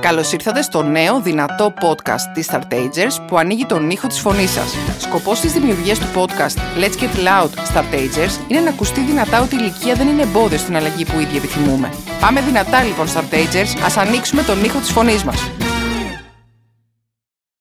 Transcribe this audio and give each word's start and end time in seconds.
Καλώς 0.00 0.32
ήρθατε 0.32 0.62
στο 0.62 0.82
νέο 0.82 1.22
δυνατό 1.22 1.74
podcast 1.80 2.32
της 2.34 2.50
Startagers 2.50 3.26
που 3.26 3.38
ανοίγει 3.38 3.66
τον 3.66 3.90
ήχο 3.90 4.06
της 4.06 4.20
φωνής 4.20 4.50
σας. 4.50 4.74
Σκοπός 4.98 5.40
της 5.40 5.52
δημιουργίας 5.52 5.98
του 5.98 6.06
podcast 6.14 6.56
Let's 6.80 7.02
Get 7.02 7.16
Loud 7.26 7.48
Startagers 7.72 8.50
είναι 8.50 8.60
να 8.60 8.70
ακουστεί 8.70 9.00
δυνατά 9.00 9.42
ότι 9.42 9.54
η 9.54 9.58
ηλικία 9.60 9.94
δεν 9.94 10.08
είναι 10.08 10.22
εμπόδιο 10.22 10.58
στην 10.58 10.76
αλλαγή 10.76 11.04
που 11.04 11.18
ήδη 11.20 11.36
επιθυμούμε. 11.36 11.92
Πάμε 12.20 12.40
δυνατά 12.40 12.82
λοιπόν 12.82 13.06
Startagers, 13.06 13.80
ας 13.84 13.96
ανοίξουμε 13.96 14.42
τον 14.42 14.64
ήχο 14.64 14.78
της 14.78 14.90
φωνής 14.90 15.24
μας. 15.24 15.50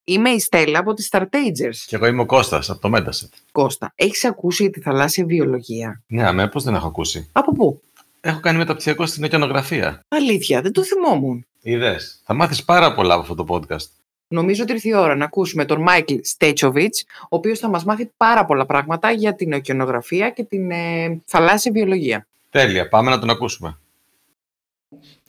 Είμαι 0.04 0.30
η 0.30 0.40
Στέλλα 0.40 0.80
από 0.80 0.94
τις 0.94 1.10
Startagers. 1.12 1.76
Και 1.86 1.96
εγώ 1.96 2.06
είμαι 2.06 2.22
ο 2.22 2.26
Κώστας 2.26 2.70
από 2.70 2.90
το 2.90 2.98
Metaset. 2.98 3.30
Κώστα, 3.52 3.92
έχεις 3.96 4.26
ακούσει 4.26 4.64
για 4.64 4.72
τη 4.72 4.80
θαλάσσια 4.82 5.26
βιολογία; 5.26 6.02
Ναι, 6.08 6.28
αμέ, 6.28 6.48
πώς 6.48 6.64
δεν 6.64 6.76
έχω 6.76 6.88
ακούσει; 6.88 7.30
Από 7.32 7.52
πού; 7.52 7.82
Έχω 8.22 8.40
κάνει 8.40 8.58
μεταπτυχιακό 8.58 9.06
στην 9.06 9.24
ωκεανογραφία. 9.24 10.00
Αλήθεια, 10.08 10.62
δεν 10.62 10.72
το 10.72 10.84
θυμόμουν. 10.84 11.46
Είδες. 11.62 12.22
Θα 12.26 12.34
μάθεις 12.34 12.64
πάρα 12.64 12.94
πολλά 12.94 13.14
από 13.14 13.22
αυτό 13.22 13.36
το 13.36 13.46
podcast. 13.48 13.90
Νομίζω 14.28 14.64
ότι 14.64 14.72
ήρθε 14.72 14.90
η 14.90 14.94
ώρα 14.94 15.16
να 15.16 15.26
ακούσουμε 15.26 15.66
τον 15.66 15.82
Μάικλ 15.82 16.16
Στέτσοβιτς, 16.22 17.06
ο 17.22 17.28
οποίος 17.30 17.60
θα 17.60 17.70
μας 17.70 17.84
μάθει 17.84 18.12
πάρα 18.18 18.46
πολλά 18.46 18.66
πράγματα 18.66 19.12
για 19.12 19.36
την 19.36 19.54
ωκεανογραφία 19.54 20.30
και 20.30 20.44
την 20.44 20.72
ε, 20.72 21.22
θαλάσσια 21.26 21.72
βιολογία. 21.72 22.28
Τέλεια. 22.50 22.88
Πάμε 22.88 23.10
να 23.10 23.20
τον 23.20 23.30
ακούσουμε. 23.30 23.78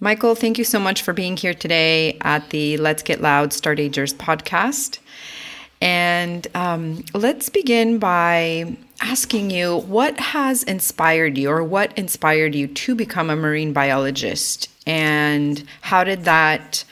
Michael, 0.00 0.34
thank 0.34 0.56
you 0.58 0.64
so 0.64 0.80
much 0.80 1.02
for 1.02 1.12
being 1.12 1.36
here 1.36 1.54
today 1.54 2.16
at 2.34 2.42
the 2.50 2.76
Let's 2.78 3.02
Get 3.08 3.20
Loud 3.20 3.48
Startagers 3.52 4.12
podcast. 4.26 4.98
And 5.80 6.46
um, 6.54 7.04
let's 7.14 7.48
begin 7.48 7.98
by 7.98 8.76
asking 9.02 9.50
you 9.50 9.78
what 9.78 10.18
has 10.18 10.62
inspired 10.62 11.36
you 11.36 11.50
or 11.50 11.62
what 11.62 11.96
inspired 11.98 12.54
you 12.54 12.66
to 12.66 12.94
become 12.94 13.28
a 13.28 13.36
marine 13.36 13.72
biologist 13.72 14.70
and 14.86 15.64
how 15.82 16.04
did 16.04 16.24
that 16.24 16.84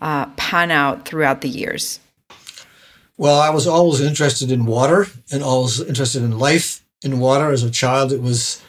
uh, 0.00 0.26
pan 0.36 0.70
out 0.70 1.06
throughout 1.06 1.40
the 1.40 1.48
years? 1.48 2.00
Well, 3.16 3.40
I 3.40 3.50
was 3.50 3.66
always 3.66 4.00
interested 4.00 4.50
in 4.50 4.66
water 4.66 5.06
and 5.30 5.42
always 5.42 5.80
interested 5.80 6.22
in 6.22 6.38
life 6.38 6.84
in 7.02 7.20
water. 7.20 7.50
As 7.50 7.62
a 7.62 7.70
child, 7.70 8.12
it 8.12 8.20
was 8.20 8.62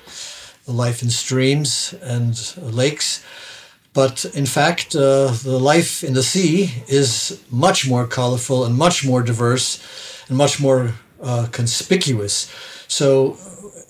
life 0.68 1.02
in 1.02 1.10
streams 1.10 1.94
and 2.02 2.56
lakes. 2.58 3.24
But 3.94 4.26
in 4.34 4.46
fact, 4.46 4.96
uh, 4.96 5.32
the 5.44 5.58
life 5.60 6.04
in 6.04 6.14
the 6.14 6.24
sea 6.24 6.84
is 6.88 7.42
much 7.50 7.88
more 7.88 8.06
colorful 8.06 8.66
and 8.66 8.76
much 8.76 9.06
more 9.06 9.24
diverse 9.24 9.80
and 10.28 10.38
much 10.38 10.60
more 10.60 10.94
uh, 11.22 11.48
conspicuous. 11.52 12.52
So, 12.96 13.32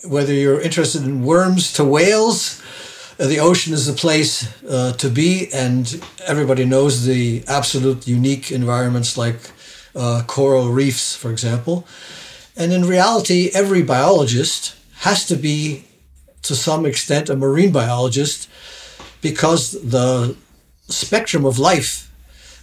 whether 0.09 0.33
you're 0.33 0.59
interested 0.59 1.03
in 1.03 1.23
worms 1.23 1.71
to 1.73 1.83
whales, 1.83 2.59
uh, 3.19 3.27
the 3.27 3.39
ocean 3.39 3.71
is 3.71 3.85
the 3.85 3.93
place 3.93 4.49
uh, 4.67 4.93
to 4.93 5.09
be, 5.09 5.47
and 5.53 5.85
everybody 6.25 6.65
knows 6.65 7.05
the 7.05 7.43
absolute 7.47 8.07
unique 8.07 8.51
environments 8.51 9.15
like 9.15 9.51
uh, 9.95 10.23
coral 10.25 10.69
reefs, 10.69 11.15
for 11.15 11.29
example. 11.29 11.85
And 12.57 12.73
in 12.73 12.87
reality, 12.87 13.51
every 13.53 13.83
biologist 13.83 14.75
has 15.01 15.23
to 15.27 15.35
be, 15.35 15.85
to 16.41 16.55
some 16.55 16.83
extent, 16.87 17.29
a 17.29 17.35
marine 17.35 17.71
biologist 17.71 18.49
because 19.21 19.73
the 19.83 20.35
spectrum 20.89 21.45
of 21.45 21.59
life 21.59 22.11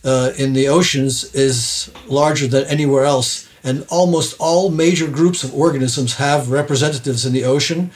uh, 0.03 0.33
in 0.37 0.55
the 0.55 0.67
oceans 0.67 1.33
is 1.37 1.93
larger 2.09 2.49
than 2.49 2.65
anywhere 2.65 3.05
else. 3.05 3.49
And 3.65 3.87
almost 3.89 4.37
all 4.39 4.71
major 4.71 5.09
groups 5.09 5.45
of 5.45 5.55
organisms 5.55 6.17
have 6.17 6.51
representatives 6.51 7.25
in 7.25 7.33
the 7.33 7.45
ocean. 7.45 7.91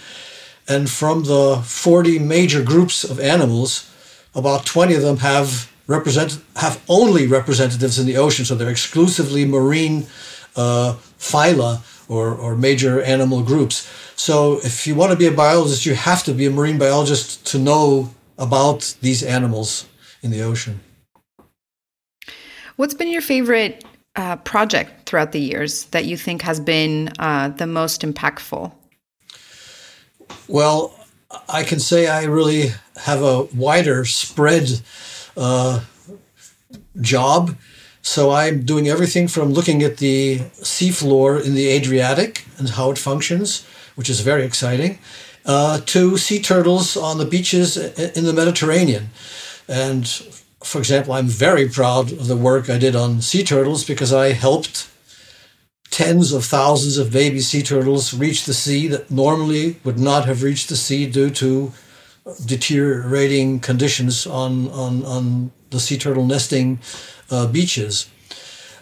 And 0.68 0.88
from 0.88 1.24
the 1.24 1.62
40 1.64 2.18
major 2.18 2.62
groups 2.62 3.04
of 3.04 3.20
animals, 3.20 3.90
about 4.34 4.66
20 4.66 4.94
of 4.94 5.02
them 5.02 5.18
have 5.18 5.70
represent 5.86 6.40
have 6.56 6.82
only 6.88 7.26
representatives 7.26 7.98
in 7.98 8.06
the 8.06 8.16
ocean. 8.16 8.44
So 8.44 8.54
they're 8.54 8.70
exclusively 8.70 9.44
marine 9.44 10.06
uh, 10.56 10.96
phyla 11.18 11.80
or, 12.08 12.34
or 12.34 12.56
major 12.56 13.02
animal 13.02 13.42
groups. 13.42 13.88
So 14.16 14.58
if 14.64 14.86
you 14.86 14.94
want 14.94 15.12
to 15.12 15.18
be 15.18 15.26
a 15.26 15.32
biologist, 15.32 15.86
you 15.86 15.94
have 15.94 16.22
to 16.24 16.32
be 16.32 16.46
a 16.46 16.50
marine 16.50 16.78
biologist 16.78 17.46
to 17.48 17.58
know 17.58 18.14
about 18.38 18.94
these 19.00 19.22
animals 19.22 19.86
in 20.22 20.30
the 20.30 20.42
ocean. 20.42 20.80
What's 22.76 22.94
been 22.94 23.08
your 23.08 23.22
favorite 23.22 23.84
uh, 24.16 24.36
project 24.36 24.92
throughout 25.06 25.32
the 25.32 25.40
years 25.40 25.84
that 25.86 26.04
you 26.04 26.16
think 26.16 26.42
has 26.42 26.60
been 26.60 27.10
uh, 27.18 27.48
the 27.48 27.66
most 27.66 28.02
impactful? 28.02 28.72
Well, 30.48 30.94
I 31.48 31.62
can 31.62 31.80
say 31.80 32.08
I 32.08 32.24
really 32.24 32.72
have 32.96 33.22
a 33.22 33.44
wider 33.54 34.04
spread 34.04 34.80
uh, 35.36 35.80
job. 37.00 37.56
So 38.02 38.30
I'm 38.30 38.64
doing 38.64 38.88
everything 38.88 39.26
from 39.26 39.52
looking 39.52 39.82
at 39.82 39.96
the 39.96 40.38
seafloor 40.62 41.44
in 41.44 41.54
the 41.54 41.68
Adriatic 41.68 42.44
and 42.58 42.70
how 42.70 42.90
it 42.90 42.98
functions, 42.98 43.66
which 43.96 44.08
is 44.08 44.20
very 44.20 44.44
exciting, 44.44 44.98
uh, 45.44 45.80
to 45.86 46.16
sea 46.16 46.40
turtles 46.40 46.96
on 46.96 47.18
the 47.18 47.24
beaches 47.24 47.76
in 47.76 48.24
the 48.24 48.32
Mediterranean. 48.32 49.10
And 49.68 50.06
for 50.62 50.78
example, 50.78 51.14
I'm 51.14 51.26
very 51.26 51.68
proud 51.68 52.12
of 52.12 52.28
the 52.28 52.36
work 52.36 52.70
I 52.70 52.78
did 52.78 52.94
on 52.94 53.20
sea 53.22 53.42
turtles 53.42 53.84
because 53.84 54.12
I 54.12 54.32
helped 54.32 54.88
tens 55.96 56.30
of 56.30 56.44
thousands 56.44 56.98
of 56.98 57.10
baby 57.10 57.40
sea 57.40 57.62
turtles 57.62 58.12
reach 58.12 58.44
the 58.44 58.52
sea 58.52 58.86
that 58.86 59.10
normally 59.10 59.76
would 59.82 59.98
not 59.98 60.26
have 60.26 60.42
reached 60.42 60.68
the 60.68 60.76
sea 60.76 61.06
due 61.06 61.30
to 61.30 61.72
deteriorating 62.44 63.58
conditions 63.60 64.26
on, 64.26 64.68
on, 64.72 65.02
on 65.06 65.50
the 65.70 65.80
sea 65.80 65.96
turtle 65.96 66.26
nesting 66.26 66.78
uh, 67.30 67.46
beaches. 67.46 68.10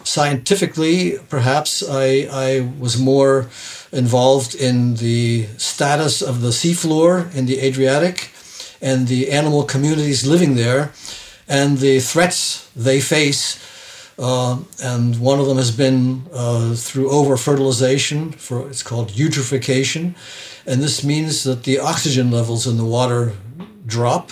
Scientifically, 0.03 1.17
perhaps 1.29 1.89
I, 1.89 2.27
I 2.33 2.69
was 2.81 3.01
more 3.01 3.49
involved 3.93 4.57
in 4.57 4.97
the 4.97 5.47
status 5.57 6.21
of 6.21 6.41
the 6.41 6.51
seafloor 6.51 7.33
in 7.33 7.47
the 7.47 7.61
Adriatic 7.61 8.33
and 8.83 9.07
the 9.07 9.31
animal 9.31 9.63
communities 9.63 10.27
living 10.27 10.57
there 10.57 10.93
and 11.47 11.79
the 11.79 12.01
threats 12.01 12.69
they 12.75 13.01
face. 13.01 13.57
Uh, 14.19 14.59
and 14.83 15.19
one 15.21 15.41
of 15.41 15.47
them 15.47 15.57
has 15.57 15.71
been 15.71 16.23
uh, 16.33 16.75
through 16.75 17.11
over 17.11 17.37
fertilization, 17.37 18.31
for 18.33 18.69
it's 18.69 18.83
called 18.83 19.11
eutrophication, 19.11 20.15
and 20.67 20.81
this 20.81 21.03
means 21.03 21.43
that 21.45 21.65
the 21.65 21.79
oxygen 21.79 22.31
levels 22.31 22.67
in 22.67 22.77
the 22.77 22.85
water 22.85 23.33
drop, 23.87 24.31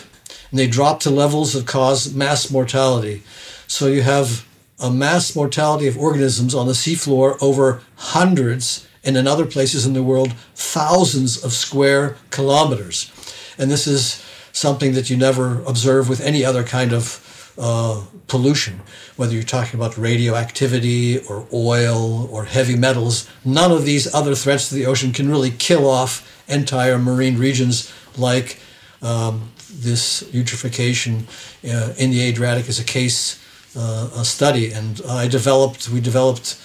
and 0.50 0.58
they 0.58 0.68
drop 0.68 1.00
to 1.00 1.10
levels 1.10 1.52
that 1.52 1.66
cause 1.66 2.14
mass 2.14 2.50
mortality. 2.50 3.22
So 3.66 3.88
you 3.88 4.02
have 4.02 4.46
a 4.78 4.90
mass 4.90 5.34
mortality 5.34 5.88
of 5.88 5.98
organisms 5.98 6.54
on 6.54 6.66
the 6.66 6.72
seafloor 6.74 7.36
over 7.42 7.82
hundreds, 7.96 8.86
and 9.04 9.16
in 9.16 9.26
other 9.26 9.46
places 9.46 9.84
in 9.84 9.94
the 9.94 10.02
world, 10.02 10.32
thousands 10.54 11.42
of 11.42 11.52
square 11.52 12.16
kilometers. 12.30 13.10
And 13.58 13.70
this 13.70 13.86
is 13.86 14.24
something 14.52 14.92
that 14.94 15.10
you 15.10 15.16
never 15.16 15.62
observe 15.64 16.08
with 16.08 16.20
any 16.20 16.44
other 16.44 16.62
kind 16.62 16.92
of 16.92 17.52
uh, 17.58 18.02
pollution, 18.28 18.80
whether 19.16 19.34
you're 19.34 19.42
talking 19.42 19.78
about 19.78 19.96
radioactivity 19.98 21.18
or 21.26 21.46
oil 21.52 22.26
or 22.32 22.44
heavy 22.44 22.76
metals. 22.76 23.28
None 23.44 23.70
of 23.70 23.84
these 23.84 24.12
other 24.14 24.34
threats 24.34 24.68
to 24.68 24.74
the 24.74 24.86
ocean 24.86 25.12
can 25.12 25.30
really 25.30 25.50
kill 25.50 25.88
off 25.88 26.28
entire 26.48 26.98
marine 26.98 27.38
regions 27.38 27.92
like 28.16 28.58
um, 29.02 29.50
this 29.70 30.22
eutrophication 30.24 31.24
uh, 31.64 31.92
in 31.98 32.10
the 32.10 32.22
Adriatic 32.22 32.68
is 32.68 32.78
a 32.78 32.84
case 32.84 33.38
uh, 33.76 34.10
a 34.16 34.24
study. 34.24 34.72
And 34.72 35.00
I 35.08 35.28
developed, 35.28 35.88
we 35.88 36.00
developed 36.00 36.60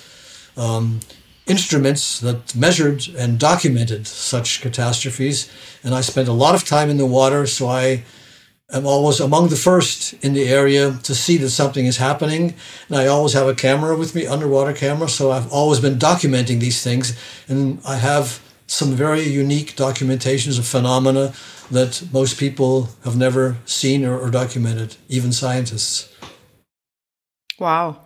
um, 0.56 1.00
instruments 1.46 2.20
that 2.20 2.56
measured 2.56 3.08
and 3.18 3.40
documented 3.40 4.08
such 4.08 4.62
catastrophes. 4.62 5.50
And 5.84 5.96
I 5.96 6.02
spent 6.02 6.28
a 6.28 6.34
lot 6.34 6.56
of 6.56 6.66
time 6.66 6.90
in 6.90 6.98
the 6.98 7.06
water, 7.06 7.48
so 7.48 7.68
I 7.68 8.04
am 8.72 8.86
always 8.86 9.20
among 9.20 9.50
the 9.50 9.56
first 9.56 10.14
in 10.24 10.34
the 10.34 10.48
area 10.50 11.00
to 11.04 11.16
see 11.16 11.38
that 11.38 11.50
something 11.50 11.86
is 11.86 11.98
happening. 11.98 12.54
And 12.90 12.98
I 12.98 13.08
always 13.08 13.34
have 13.34 13.48
a 13.48 13.56
camera 13.56 13.96
with 13.96 14.14
me, 14.14 14.28
underwater 14.28 14.74
camera, 14.74 15.08
so 15.08 15.32
I've 15.32 15.52
always 15.52 15.80
been 15.80 15.98
documenting 15.98 16.60
these 16.60 16.84
things. 16.84 17.18
And 17.48 17.80
I 17.86 17.96
have 17.96 18.42
some 18.68 18.92
very 18.92 19.24
unique 19.24 19.76
documentations 19.76 20.60
of 20.60 20.68
phenomena 20.68 21.34
that 21.72 22.04
most 22.12 22.38
people 22.38 22.90
have 23.04 23.16
never 23.16 23.58
seen 23.66 24.06
or, 24.06 24.20
or 24.20 24.30
documented, 24.30 24.98
even 25.08 25.32
scientists. 25.32 26.14
Wow. 27.60 28.02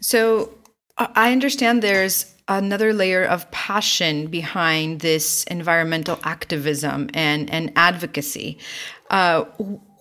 So 0.00 0.54
I 0.96 1.08
I 1.14 1.32
understand 1.32 1.82
there's 1.82 2.34
another 2.48 2.92
layer 2.94 3.24
of 3.24 3.50
passion 3.50 4.26
behind 4.26 5.00
this 5.00 5.44
environmental 5.44 6.18
activism 6.24 7.10
and, 7.12 7.50
and 7.50 7.70
advocacy. 7.76 8.58
Uh, 9.10 9.44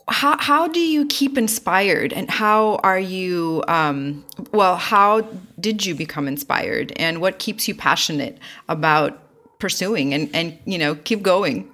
how, 0.09 0.37
how 0.37 0.67
do 0.67 0.79
you 0.79 1.05
keep 1.05 1.37
inspired 1.37 2.13
and 2.13 2.29
how 2.29 2.75
are 2.83 2.99
you, 2.99 3.63
um, 3.67 4.25
well, 4.51 4.77
how 4.77 5.21
did 5.59 5.85
you 5.85 5.95
become 5.95 6.27
inspired 6.27 6.93
and 6.95 7.19
what 7.19 7.39
keeps 7.39 7.67
you 7.67 7.75
passionate 7.75 8.37
about 8.69 9.19
pursuing 9.59 10.13
and, 10.13 10.29
and 10.33 10.57
you 10.65 10.77
know, 10.77 10.95
keep 10.95 11.21
going? 11.21 11.69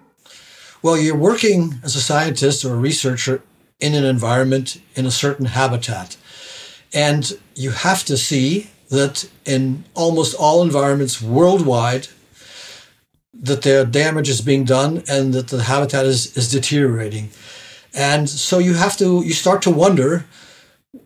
Well, 0.82 0.98
you're 0.98 1.16
working 1.16 1.76
as 1.84 1.96
a 1.96 2.02
scientist 2.02 2.66
or 2.66 2.74
a 2.74 2.78
researcher 2.78 3.42
in 3.80 3.94
an 3.94 4.04
environment 4.04 4.82
in 4.96 5.06
a 5.06 5.12
certain 5.12 5.46
habitat. 5.46 6.18
And 6.94 7.38
you 7.56 7.72
have 7.72 8.04
to 8.06 8.18
see 8.18 8.70
that 8.90 9.30
in 9.46 9.84
almost 9.94 10.36
all 10.36 10.62
environments 10.62 11.22
worldwide, 11.22 12.08
that 13.34 13.62
their 13.62 13.86
damage 13.86 14.30
is 14.30 14.42
being 14.42 14.64
done 14.64 15.04
and 15.10 15.34
that 15.34 15.48
the 15.48 15.64
habitat 15.64 16.06
is, 16.06 16.36
is 16.38 16.52
deteriorating. 16.52 17.30
And 17.94 18.30
so 18.30 18.58
you 18.60 18.74
have 18.74 18.98
to, 18.98 19.24
you 19.24 19.34
start 19.34 19.62
to 19.64 19.70
wonder 19.70 20.26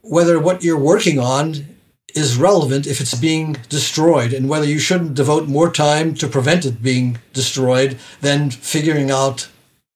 whether 0.01 0.39
what 0.39 0.63
you're 0.63 0.79
working 0.79 1.19
on 1.19 1.77
is 2.15 2.37
relevant 2.37 2.87
if 2.87 2.99
it's 2.99 3.13
being 3.13 3.57
destroyed 3.69 4.33
and 4.33 4.49
whether 4.49 4.65
you 4.65 4.79
shouldn't 4.79 5.13
devote 5.13 5.47
more 5.47 5.71
time 5.71 6.15
to 6.15 6.27
prevent 6.27 6.65
it 6.65 6.81
being 6.81 7.19
destroyed 7.33 7.97
than 8.21 8.49
figuring 8.49 9.11
out 9.11 9.49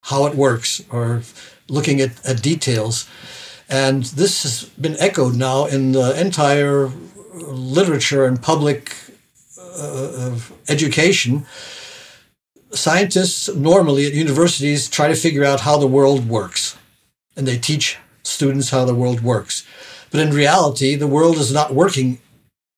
how 0.03 0.25
it 0.25 0.35
works 0.35 0.83
or 0.91 1.23
looking 1.67 2.01
at, 2.01 2.23
at 2.25 2.41
details. 2.41 3.09
And 3.69 4.03
this 4.03 4.43
has 4.43 4.65
been 4.79 4.97
echoed 4.99 5.35
now 5.35 5.65
in 5.65 5.93
the 5.93 6.19
entire 6.19 6.91
literature 7.33 8.25
and 8.25 8.41
public 8.41 8.93
uh, 9.77 10.37
education. 10.67 11.45
Scientists 12.71 13.53
normally 13.55 14.05
at 14.05 14.13
universities 14.13 14.89
try 14.89 15.07
to 15.07 15.15
figure 15.15 15.45
out 15.45 15.61
how 15.61 15.77
the 15.77 15.87
world 15.87 16.27
works, 16.27 16.77
and 17.35 17.47
they 17.47 17.57
teach 17.57 17.97
students 18.23 18.69
how 18.69 18.85
the 18.85 18.95
world 18.95 19.21
works. 19.21 19.65
But 20.11 20.21
in 20.21 20.33
reality, 20.33 20.95
the 20.95 21.07
world 21.07 21.37
is 21.37 21.53
not 21.53 21.73
working 21.73 22.19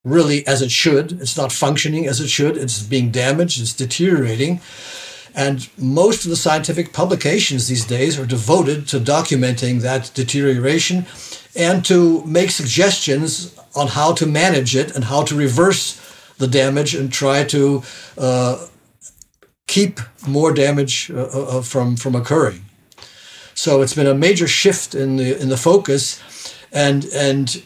really 0.03 0.45
as 0.45 0.61
it 0.61 0.71
should. 0.71 1.13
It's 1.13 1.37
not 1.37 1.51
functioning 1.51 2.07
as 2.07 2.19
it 2.19 2.27
should. 2.27 2.57
It's 2.57 2.81
being 2.81 3.09
damaged, 3.11 3.61
it's 3.61 3.73
deteriorating. 3.73 4.61
And 5.35 5.67
most 5.77 6.25
of 6.25 6.29
the 6.29 6.35
scientific 6.35 6.93
publications 6.93 7.67
these 7.67 7.85
days 7.85 8.19
are 8.19 8.25
devoted 8.25 8.87
to 8.89 8.99
documenting 8.99 9.81
that 9.81 10.11
deterioration 10.13 11.07
and 11.55 11.83
to 11.85 12.23
make 12.25 12.51
suggestions 12.51 13.57
on 13.75 13.87
how 13.87 14.13
to 14.13 14.27
manage 14.27 14.75
it 14.75 14.95
and 14.95 15.05
how 15.05 15.23
to 15.23 15.35
reverse 15.35 15.99
the 16.37 16.47
damage 16.47 16.93
and 16.93 17.11
try 17.11 17.43
to 17.45 17.81
uh, 18.17 18.67
keep 19.67 19.99
more 20.27 20.53
damage 20.53 21.09
uh, 21.09 21.23
uh, 21.23 21.61
from, 21.61 21.95
from 21.95 22.15
occurring. 22.15 22.63
So 23.53 23.81
it's 23.81 23.95
been 23.95 24.07
a 24.07 24.15
major 24.15 24.47
shift 24.47 24.95
in 24.95 25.17
the 25.17 25.39
in 25.41 25.49
the 25.49 25.57
focus, 25.57 26.21
and 26.71 27.05
and 27.13 27.63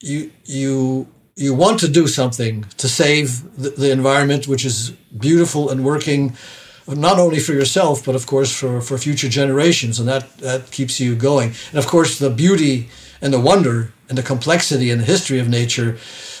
you 0.00 0.30
you 0.44 1.08
you 1.36 1.54
want 1.54 1.80
to 1.80 1.88
do 1.88 2.06
something 2.08 2.64
to 2.76 2.88
save 2.88 3.42
the, 3.56 3.70
the 3.70 3.92
environment, 3.92 4.48
which 4.48 4.64
is 4.64 4.90
beautiful 5.16 5.70
and 5.70 5.84
working 5.84 6.36
not 6.88 7.18
only 7.18 7.38
for 7.38 7.52
yourself, 7.52 8.04
but 8.04 8.14
of 8.14 8.26
course 8.26 8.52
for, 8.52 8.80
for 8.80 8.98
future 8.98 9.28
generations. 9.28 10.00
And 10.00 10.08
that, 10.08 10.38
that 10.38 10.70
keeps 10.70 10.98
you 10.98 11.14
going. 11.14 11.52
And 11.70 11.78
of 11.78 11.86
course, 11.86 12.18
the 12.18 12.30
beauty 12.30 12.88
and 13.20 13.32
the 13.32 13.40
wonder 13.40 13.92
and 14.08 14.16
the 14.16 14.22
complexity 14.22 14.90
and 14.90 15.00
the 15.00 15.04
history 15.04 15.38
of 15.38 15.48
nature 15.48 15.98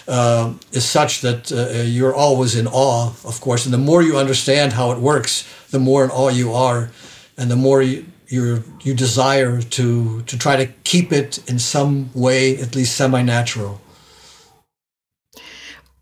uh, 0.08 0.54
is 0.72 0.84
such 0.84 1.20
that 1.20 1.52
uh, 1.52 1.82
you're 1.82 2.14
always 2.14 2.56
in 2.56 2.66
awe, 2.66 3.08
of 3.24 3.40
course. 3.40 3.66
And 3.66 3.74
the 3.74 3.78
more 3.78 4.02
you 4.02 4.16
understand 4.16 4.72
how 4.72 4.90
it 4.90 4.98
works, 4.98 5.46
the 5.70 5.78
more 5.78 6.02
in 6.02 6.10
awe 6.10 6.30
you 6.30 6.54
are, 6.54 6.90
and 7.36 7.50
the 7.50 7.56
more 7.56 7.82
you, 7.82 8.06
you 8.28 8.62
you 8.82 8.94
desire 8.94 9.60
to 9.60 10.22
to 10.22 10.38
try 10.38 10.56
to 10.56 10.66
keep 10.84 11.12
it 11.12 11.38
in 11.48 11.58
some 11.58 12.10
way, 12.14 12.56
at 12.58 12.74
least 12.76 12.96
semi-natural. 12.96 13.80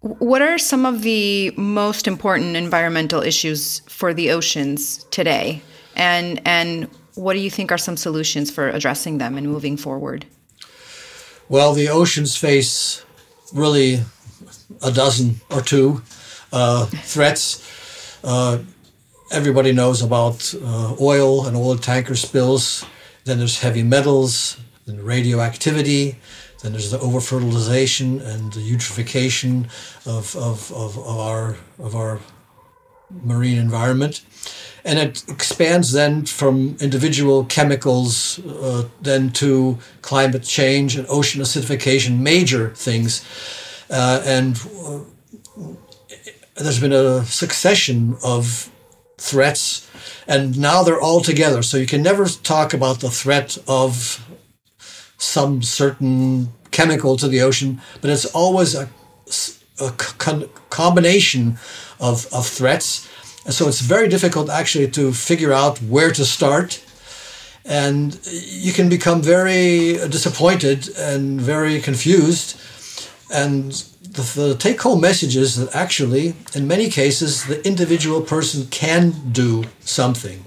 What 0.00 0.42
are 0.42 0.58
some 0.58 0.86
of 0.86 1.02
the 1.02 1.52
most 1.56 2.06
important 2.06 2.56
environmental 2.56 3.22
issues 3.22 3.80
for 3.88 4.14
the 4.14 4.30
oceans 4.30 5.04
today? 5.10 5.62
And 5.96 6.40
and 6.44 6.88
what 7.14 7.32
do 7.32 7.40
you 7.40 7.50
think 7.50 7.72
are 7.72 7.78
some 7.78 7.96
solutions 7.96 8.50
for 8.50 8.68
addressing 8.68 9.18
them 9.18 9.36
and 9.36 9.46
moving 9.46 9.76
forward? 9.76 10.26
Well, 11.48 11.72
the 11.72 11.88
oceans 11.88 12.36
face 12.36 13.04
really 13.52 14.00
a 14.82 14.90
dozen 14.92 15.40
or 15.50 15.62
two 15.62 16.02
uh, 16.52 16.86
threats. 16.86 17.62
Uh, 18.22 18.58
everybody 19.30 19.72
knows 19.72 20.02
about 20.02 20.54
uh, 20.62 20.96
oil 21.00 21.46
and 21.46 21.56
oil 21.56 21.76
tanker 21.76 22.14
spills. 22.14 22.84
Then 23.24 23.38
there's 23.38 23.60
heavy 23.60 23.82
metals, 23.82 24.56
then 24.86 25.02
radioactivity, 25.02 26.16
then 26.62 26.72
there's 26.72 26.90
the 26.90 26.98
overfertilization 26.98 28.24
and 28.24 28.52
the 28.52 28.60
eutrophication 28.60 29.64
of, 30.06 30.34
of, 30.36 30.72
of, 30.72 30.98
of, 30.98 31.18
our, 31.18 31.56
of 31.78 31.94
our 31.94 32.20
marine 33.10 33.58
environment. 33.58 34.24
And 34.84 34.98
it 34.98 35.24
expands 35.28 35.92
then 35.92 36.26
from 36.26 36.76
individual 36.80 37.44
chemicals 37.44 38.38
uh, 38.46 38.88
then 39.02 39.30
to 39.32 39.78
climate 40.02 40.44
change 40.44 40.96
and 40.96 41.06
ocean 41.08 41.42
acidification, 41.42 42.20
major 42.20 42.70
things. 42.70 43.24
Uh, 43.90 44.22
and 44.24 44.56
uh, 44.84 45.00
there's 46.54 46.80
been 46.80 46.92
a 46.92 47.24
succession 47.24 48.16
of 48.22 48.70
threats, 49.18 49.90
and 50.26 50.58
now 50.58 50.82
they're 50.82 51.00
all 51.00 51.20
together. 51.20 51.62
So 51.62 51.76
you 51.76 51.86
can 51.86 52.02
never 52.02 52.26
talk 52.26 52.74
about 52.74 53.00
the 53.00 53.10
threat 53.10 53.58
of 53.66 54.24
some 55.18 55.62
certain 55.62 56.52
chemical 56.70 57.16
to 57.16 57.28
the 57.28 57.40
ocean, 57.40 57.80
but 58.00 58.10
it's 58.10 58.26
always 58.26 58.74
a, 58.74 58.88
a 59.80 59.90
con- 59.92 60.48
combination 60.68 61.58
of, 61.98 62.26
of 62.32 62.46
threats. 62.46 63.08
And 63.44 63.54
so 63.54 63.68
it's 63.68 63.80
very 63.80 64.08
difficult 64.08 64.50
actually 64.50 64.90
to 64.90 65.12
figure 65.12 65.52
out 65.52 65.78
where 65.78 66.10
to 66.10 66.24
start. 66.24 66.82
And 67.64 68.18
you 68.24 68.72
can 68.72 68.88
become 68.88 69.22
very 69.22 69.94
disappointed 70.08 70.88
and 70.96 71.40
very 71.40 71.80
confused. 71.80 72.60
And 73.32 73.82
the, 74.16 74.40
the 74.40 74.54
take 74.56 74.80
home 74.80 75.00
message 75.00 75.36
is 75.36 75.56
that 75.56 75.74
actually, 75.74 76.34
in 76.54 76.66
many 76.66 76.88
cases, 76.88 77.44
the 77.44 77.64
individual 77.66 78.20
person 78.22 78.66
can 78.66 79.12
do 79.32 79.64
something. 79.80 80.44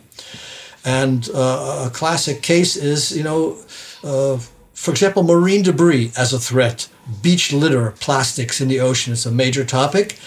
And 0.84 1.30
uh, 1.34 1.86
a 1.88 1.90
classic 1.92 2.42
case 2.42 2.76
is, 2.76 3.16
you 3.16 3.24
know, 3.24 3.58
uh, 4.04 4.40
for 4.74 4.92
example, 4.92 5.24
marine 5.24 5.64
debris 5.64 6.12
as 6.18 6.34
a 6.34 6.40
threat, 6.40 6.88
beach 7.22 7.52
litter, 7.52 7.92
plastics 8.00 8.62
in 8.62 8.70
the 8.70 8.80
ocean 8.80 9.14
is 9.14 9.26
a 9.26 9.32
major 9.32 9.66
topic. 9.66 10.18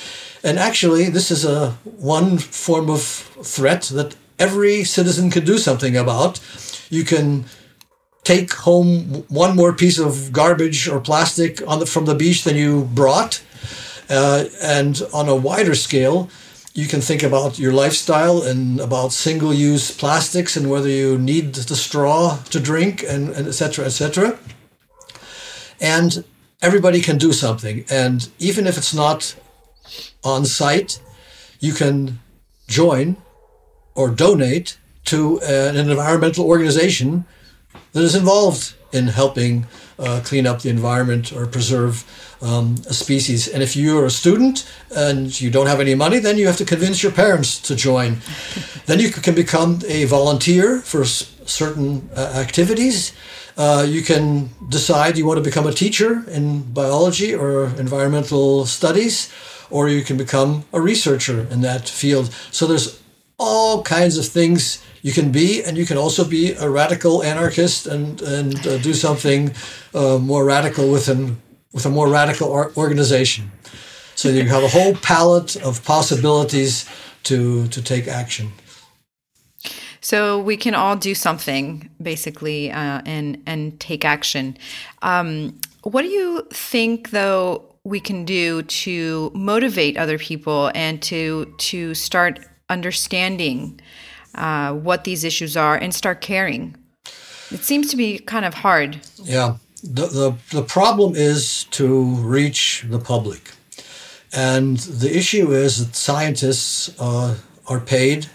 And 0.45 0.59
actually, 0.59 1.09
this 1.09 1.31
is 1.31 1.45
a 1.45 1.71
one 1.85 2.39
form 2.39 2.91
of 2.91 3.03
threat 3.03 3.83
that 3.95 4.15
every 4.39 4.85
citizen 4.85 5.31
can 5.31 5.45
do 5.45 5.57
something 5.57 5.97
about. 5.97 6.41
You 6.91 7.05
can 7.05 7.47
take 8.25 8.53
home 8.53 9.25
one 9.29 9.57
more 9.57 9.73
piece 9.73 9.99
of 9.99 10.33
garbage 10.33 10.89
or 10.89 11.01
plastic 11.01 11.67
on 11.67 11.81
the, 11.81 11.87
from 11.87 12.05
the 12.05 12.15
beach 12.15 12.45
than 12.45 12.57
you 12.57 12.85
brought. 12.95 13.43
Uh, 14.09 14.45
and 14.63 15.03
on 15.13 15.29
a 15.29 15.35
wider 15.35 15.75
scale, 15.75 16.29
you 16.75 16.87
can 16.87 17.01
think 17.01 17.23
about 17.23 17.59
your 17.59 17.73
lifestyle 17.73 18.43
and 18.43 18.81
about 18.81 19.13
single-use 19.13 19.97
plastics 19.97 20.57
and 20.57 20.71
whether 20.71 20.89
you 20.89 21.19
need 21.19 21.55
the 21.55 21.77
straw 21.77 22.39
to 22.51 22.61
drink 22.61 23.03
and, 23.03 23.31
and 23.31 23.47
et 23.49 23.53
cetera, 23.53 23.85
et 23.85 23.91
cetera. 23.91 24.39
And 25.81 26.25
everybody 26.61 27.01
can 27.01 27.19
do 27.19 27.33
something. 27.33 27.85
And 27.91 28.29
even 28.39 28.67
if 28.67 28.79
it's 28.79 28.95
not 28.95 29.35
on 30.23 30.45
site, 30.45 31.01
you 31.61 31.73
can 31.73 32.21
join 32.69 33.17
or 33.95 34.09
donate 34.09 34.79
to 35.07 35.41
an 35.41 35.77
environmental 35.77 36.47
organization 36.47 37.25
that 37.93 38.03
is 38.03 38.15
involved 38.15 38.75
in 38.93 39.09
helping 39.09 39.67
uh, 39.99 40.21
clean 40.25 40.47
up 40.47 40.63
the 40.63 40.69
environment 40.69 41.33
or 41.33 41.47
preserve 41.47 42.05
um, 42.43 42.75
a 42.89 42.93
species. 42.93 43.49
And 43.49 43.63
if 43.63 43.77
you're 43.77 44.05
a 44.05 44.11
student 44.11 44.69
and 44.95 45.41
you 45.41 45.51
don't 45.51 45.67
have 45.67 45.81
any 45.81 45.95
money, 45.95 46.19
then 46.19 46.39
you 46.39 46.47
have 46.47 46.57
to 46.59 46.65
convince 46.65 47.03
your 47.03 47.13
parents 47.13 47.59
to 47.61 47.77
join. 47.77 48.19
then 48.87 48.99
you 48.99 49.11
can 49.11 49.35
become 49.35 49.81
a 49.87 50.05
volunteer 50.05 50.81
for 50.81 51.05
certain 51.05 52.11
uh, 52.17 52.33
activities. 52.35 53.13
Uh, 53.57 53.87
you 53.89 54.03
can 54.03 54.51
decide 54.69 55.17
you 55.17 55.27
want 55.27 55.39
to 55.39 55.45
become 55.45 55.67
a 55.67 55.73
teacher 55.73 56.29
in 56.31 56.63
biology 56.73 57.35
or 57.35 57.67
environmental 57.79 58.67
studies, 58.67 59.33
or 59.71 59.89
you 59.89 60.03
can 60.03 60.17
become 60.17 60.65
a 60.73 60.81
researcher 60.81 61.47
in 61.51 61.61
that 61.61 61.89
field. 61.89 62.35
So 62.51 62.67
there's 62.67 63.01
all 63.39 63.83
kinds 63.83 64.17
of 64.17 64.27
things 64.27 64.83
you 65.03 65.13
can 65.13 65.33
be, 65.33 65.63
and 65.65 65.77
you 65.77 65.85
can 65.85 65.99
also 65.99 66.25
be 66.25 66.53
a 66.53 66.71
radical 66.71 67.23
anarchist 67.23 67.87
and 67.87 68.23
and 68.23 68.67
uh, 68.67 68.79
do 68.79 68.95
something 68.95 69.53
uh, 69.95 70.19
more 70.19 70.45
radical 70.45 70.91
with 70.91 71.09
an 71.09 71.37
with 71.73 71.87
a 71.87 71.91
more 71.91 72.09
radical 72.09 72.49
organization. 72.77 73.51
So 74.15 74.29
you 74.29 74.49
have 74.49 74.63
a 74.63 74.69
whole 74.69 74.95
palette 74.95 75.57
of 75.57 75.85
possibilities 75.85 76.89
to 77.25 77.67
to 77.69 77.83
take 77.83 78.09
action. 78.09 78.53
So 80.01 80.41
we 80.41 80.57
can 80.57 80.75
all 80.75 80.97
do 80.97 81.15
something 81.15 81.91
basically 82.01 82.71
uh, 82.71 83.03
and 83.05 83.43
and 83.47 83.79
take 83.81 84.05
action. 84.05 84.57
Um, 85.03 85.59
what 85.83 86.03
do 86.03 86.09
you 86.09 86.47
think 86.53 87.11
though 87.11 87.65
we 87.85 87.99
can 87.99 88.25
do 88.25 88.63
to 88.63 89.33
motivate 89.35 89.97
other 89.97 90.19
people 90.19 90.71
and 90.75 91.03
to 91.03 91.53
to 91.59 91.95
start 91.95 92.39
understanding 92.69 93.81
uh, 94.35 94.73
what 94.73 95.05
these 95.05 95.25
issues 95.25 95.57
are 95.57 95.77
and 95.77 95.95
start 95.95 96.21
caring? 96.21 96.77
It 97.51 97.65
seems 97.65 97.91
to 97.91 97.97
be 97.97 98.19
kind 98.19 98.45
of 98.45 98.55
hard. 98.55 99.01
Yeah. 99.23 99.57
The, 99.83 100.07
the, 100.07 100.35
the 100.51 100.63
problem 100.63 101.15
is 101.17 101.65
to 101.73 102.05
reach 102.05 102.87
the 102.89 102.99
public. 102.99 103.51
And 104.33 104.79
the 104.79 105.15
issue 105.15 105.53
is 105.53 105.85
that 105.85 105.95
scientists 105.95 106.99
uh, 106.99 107.37
are 107.67 107.81
paid 107.81 108.29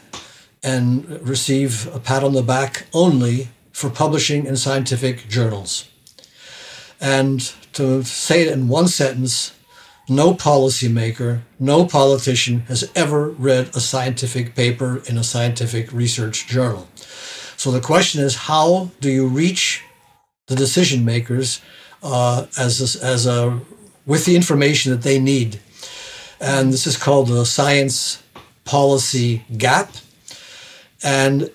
and 0.62 1.08
receive 1.28 1.94
a 1.96 2.00
pat 2.00 2.24
on 2.24 2.34
the 2.34 2.44
back 2.44 2.88
only 2.94 3.48
for 3.72 3.90
publishing 3.90 4.46
in 4.46 4.58
scientific 4.58 5.28
journals. 5.28 5.90
And 7.00 7.42
to 7.74 8.04
say 8.04 8.42
it 8.42 8.52
in 8.52 8.68
one 8.68 8.88
sentence, 8.88 9.54
no 10.10 10.34
policymaker, 10.34 11.42
no 11.60 11.86
politician 11.86 12.62
has 12.62 12.90
ever 12.96 13.30
read 13.30 13.70
a 13.76 13.80
scientific 13.80 14.56
paper 14.56 15.02
in 15.08 15.18
a 15.18 15.24
scientific 15.24 15.92
research 15.92 16.48
journal. 16.48 16.88
So 17.58 17.72
the 17.72 17.82
question 17.82 18.22
is, 18.22 18.36
how 18.36 18.92
do 19.02 19.12
you 19.12 19.28
reach 19.28 19.84
the 20.48 20.56
decision 20.56 21.04
makers 21.04 21.62
uh, 22.04 22.46
as 22.58 22.96
a, 22.96 23.06
as 23.06 23.26
a 23.26 23.60
with 24.06 24.26
the 24.26 24.36
information 24.36 24.92
that 24.92 25.02
they 25.02 25.20
need? 25.20 25.60
And 26.40 26.72
this 26.72 26.88
is 26.88 26.96
called 26.96 27.28
the 27.28 27.46
science 27.46 28.24
policy 28.64 29.44
gap. 29.58 29.92
And 31.04 31.50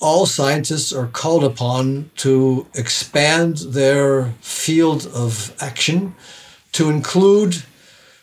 all 0.00 0.26
scientists 0.26 0.92
are 0.92 1.06
called 1.06 1.44
upon 1.44 2.10
to 2.16 2.66
expand 2.74 3.58
their 3.58 4.32
field 4.40 5.06
of 5.14 5.56
action 5.60 6.14
to 6.76 6.90
include 6.90 7.62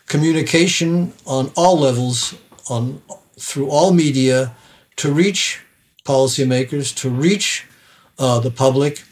communication 0.06 1.12
on 1.26 1.50
all 1.56 1.76
levels, 1.76 2.36
on 2.70 3.02
through 3.36 3.68
all 3.68 3.92
media, 3.92 4.54
to 4.94 5.12
reach 5.12 5.60
policymakers, 6.04 6.94
to 6.94 7.10
reach 7.10 7.66
uh, 8.16 8.38
the 8.38 8.52
public. 8.52 9.02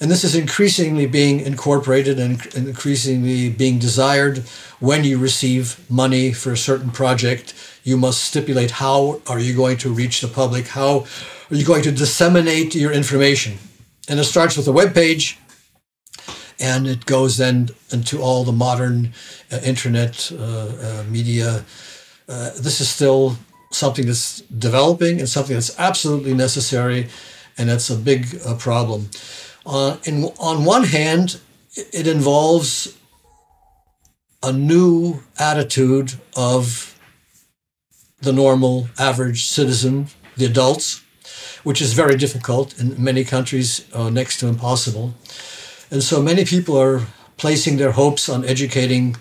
And 0.00 0.10
this 0.10 0.22
is 0.22 0.34
increasingly 0.34 1.06
being 1.06 1.40
incorporated 1.40 2.18
and 2.18 2.44
increasingly 2.54 3.48
being 3.48 3.78
desired 3.78 4.38
when 4.80 5.02
you 5.02 5.16
receive 5.16 5.80
money 5.88 6.34
for 6.34 6.52
a 6.52 6.56
certain 6.58 6.90
project. 6.90 7.54
You 7.84 7.96
must 7.96 8.22
stipulate 8.22 8.72
how 8.72 9.22
are 9.26 9.38
you 9.38 9.56
going 9.56 9.78
to 9.78 9.90
reach 9.90 10.20
the 10.20 10.28
public? 10.28 10.68
How 10.68 11.06
are 11.50 11.56
you 11.56 11.64
going 11.64 11.84
to 11.84 11.92
disseminate 11.92 12.74
your 12.74 12.92
information? 12.92 13.56
And 14.10 14.20
it 14.20 14.24
starts 14.24 14.58
with 14.58 14.68
a 14.68 14.72
web 14.72 14.92
page 14.92 15.38
and 16.60 16.86
it 16.86 17.06
goes 17.06 17.36
then 17.38 17.70
into 17.90 18.20
all 18.20 18.44
the 18.44 18.52
modern 18.52 19.12
uh, 19.50 19.58
internet 19.64 20.30
uh, 20.32 20.36
uh, 20.38 21.04
media. 21.08 21.64
Uh, 22.28 22.50
this 22.50 22.80
is 22.80 22.88
still 22.88 23.36
something 23.72 24.06
that's 24.06 24.40
developing 24.42 25.18
and 25.18 25.28
something 25.28 25.54
that's 25.54 25.78
absolutely 25.78 26.34
necessary, 26.34 27.08
and 27.56 27.68
that's 27.68 27.90
a 27.90 27.96
big 27.96 28.26
uh, 28.46 28.54
problem. 28.56 29.08
on 29.64 30.64
one 30.64 30.84
hand, 30.84 31.40
it 31.74 32.06
involves 32.06 32.96
a 34.42 34.52
new 34.52 35.20
attitude 35.38 36.14
of 36.36 36.98
the 38.20 38.32
normal 38.32 38.88
average 38.98 39.46
citizen, 39.46 40.06
the 40.36 40.44
adults, 40.46 41.02
which 41.62 41.80
is 41.82 41.92
very 41.92 42.16
difficult 42.16 42.78
in 42.80 43.02
many 43.02 43.24
countries, 43.24 43.86
uh, 43.92 44.10
next 44.10 44.38
to 44.40 44.46
impossible. 44.46 45.14
And 45.90 46.02
so 46.02 46.22
many 46.22 46.44
people 46.44 46.76
are 46.78 47.02
placing 47.36 47.76
their 47.78 47.92
hopes 47.92 48.28
on 48.28 48.44
educating 48.44 49.16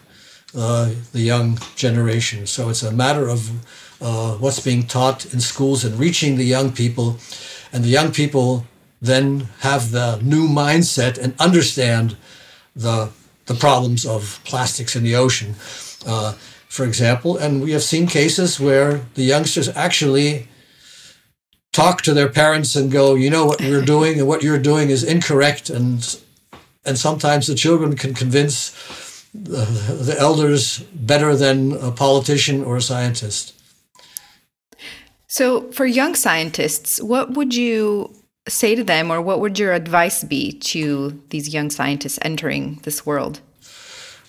uh, 0.55 0.91
the 1.13 1.21
young 1.21 1.59
generation. 1.75 2.45
So 2.45 2.69
it's 2.69 2.83
a 2.83 2.91
matter 2.91 3.27
of 3.27 3.49
uh, 4.01 4.35
what's 4.35 4.59
being 4.59 4.83
taught 4.83 5.33
in 5.33 5.39
schools 5.39 5.83
and 5.83 5.99
reaching 5.99 6.35
the 6.35 6.45
young 6.45 6.71
people. 6.71 7.17
And 7.71 7.83
the 7.83 7.89
young 7.89 8.11
people 8.11 8.65
then 9.01 9.47
have 9.59 9.91
the 9.91 10.19
new 10.21 10.47
mindset 10.47 11.17
and 11.17 11.33
understand 11.39 12.17
the, 12.75 13.09
the 13.45 13.55
problems 13.55 14.05
of 14.05 14.39
plastics 14.43 14.95
in 14.95 15.03
the 15.03 15.15
ocean, 15.15 15.55
uh, 16.05 16.33
for 16.67 16.85
example. 16.85 17.37
And 17.37 17.61
we 17.61 17.71
have 17.71 17.83
seen 17.83 18.07
cases 18.07 18.59
where 18.59 19.01
the 19.15 19.23
youngsters 19.23 19.69
actually 19.69 20.47
talk 21.71 22.01
to 22.01 22.13
their 22.13 22.29
parents 22.29 22.75
and 22.75 22.91
go, 22.91 23.15
you 23.15 23.29
know 23.29 23.45
what 23.45 23.61
we're 23.61 23.85
doing 23.85 24.19
and 24.19 24.27
what 24.27 24.43
you're 24.43 24.59
doing 24.59 24.89
is 24.89 25.03
incorrect 25.03 25.69
and 25.69 26.19
and 26.85 26.97
sometimes 26.97 27.47
the 27.47 27.55
children 27.55 27.95
can 27.95 28.13
convince 28.13 28.71
the, 29.33 29.65
the 30.01 30.15
elders 30.19 30.79
better 30.93 31.35
than 31.35 31.73
a 31.73 31.91
politician 31.91 32.63
or 32.63 32.77
a 32.77 32.81
scientist. 32.81 33.53
So, 35.27 35.71
for 35.71 35.85
young 35.85 36.15
scientists, 36.15 36.99
what 37.01 37.33
would 37.35 37.53
you 37.53 38.15
say 38.47 38.73
to 38.73 38.83
them, 38.83 39.11
or 39.11 39.21
what 39.21 39.39
would 39.39 39.59
your 39.59 39.73
advice 39.73 40.23
be 40.23 40.53
to 40.53 41.21
these 41.29 41.53
young 41.53 41.69
scientists 41.69 42.17
entering 42.23 42.79
this 42.83 43.05
world? 43.05 43.41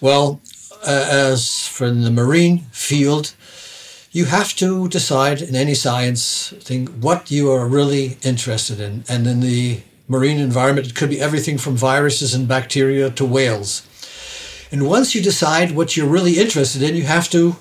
Well, 0.01 0.41
uh, 0.87 1.07
as 1.11 1.67
for 1.67 1.91
the 1.91 2.11
marine 2.11 2.59
field, 2.71 3.35
you 4.13 4.27
have 4.27 4.55
to 4.57 4.89
decide 4.89 5.41
in 5.41 5.55
any 5.55 5.75
science 5.75 6.53
thing 6.61 6.87
what 7.01 7.31
you 7.31 7.51
are 7.51 7.67
really 7.67 8.19
interested 8.23 8.81
in. 8.81 9.05
And 9.09 9.27
in 9.27 9.41
the 9.41 9.81
marine 10.11 10.41
environment. 10.41 10.89
It 10.89 10.97
could 10.97 11.09
be 11.09 11.21
everything 11.21 11.57
from 11.57 11.77
viruses 11.77 12.35
and 12.35 12.49
bacteria 12.49 13.11
to 13.11 13.25
whales. 13.25 13.87
And 14.73 14.89
once 14.89 15.15
you 15.15 15.23
decide 15.23 15.71
what 15.71 15.97
you're 15.97 16.17
really 16.17 16.39
interested 16.39 16.83
in, 16.83 16.97
you 16.97 17.05
have 17.05 17.31
to 17.31 17.57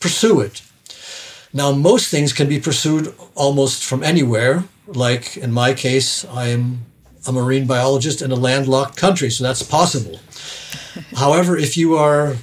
pursue 0.00 0.40
it. 0.40 0.62
Now, 1.52 1.70
most 1.70 2.10
things 2.10 2.32
can 2.32 2.48
be 2.48 2.58
pursued 2.58 3.14
almost 3.36 3.84
from 3.84 4.02
anywhere. 4.02 4.64
Like 4.88 5.36
in 5.36 5.52
my 5.52 5.74
case, 5.74 6.24
I 6.24 6.48
am 6.48 6.86
a 7.26 7.32
marine 7.32 7.66
biologist 7.66 8.20
in 8.20 8.32
a 8.32 8.36
landlocked 8.36 8.96
country, 8.96 9.30
so 9.30 9.44
that's 9.44 9.62
possible. 9.62 10.18
However, 11.16 11.56
if 11.56 11.76
you 11.76 11.94
are 11.94 12.36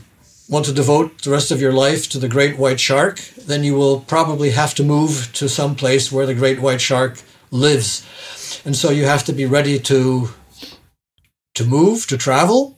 want 0.48 0.66
to 0.66 0.74
devote 0.74 1.22
the 1.22 1.30
rest 1.30 1.52
of 1.52 1.62
your 1.62 1.74
life 1.74 2.10
to 2.10 2.18
the 2.18 2.28
great 2.28 2.58
white 2.58 2.80
shark, 2.80 3.20
then 3.46 3.64
you 3.64 3.76
will 3.76 4.00
probably 4.00 4.52
have 4.52 4.74
to 4.74 4.84
move 4.84 5.30
to 5.34 5.48
some 5.48 5.76
place 5.76 6.12
where 6.12 6.26
the 6.26 6.34
great 6.34 6.60
white 6.60 6.82
shark 6.82 7.22
lives 7.52 8.06
and 8.66 8.76
so 8.76 8.90
you 8.90 9.06
have 9.06 9.24
to 9.26 9.34
be 9.34 9.46
ready 9.46 9.80
to 9.80 10.30
to 11.56 11.66
move, 11.66 12.08
to 12.08 12.18
travel. 12.18 12.78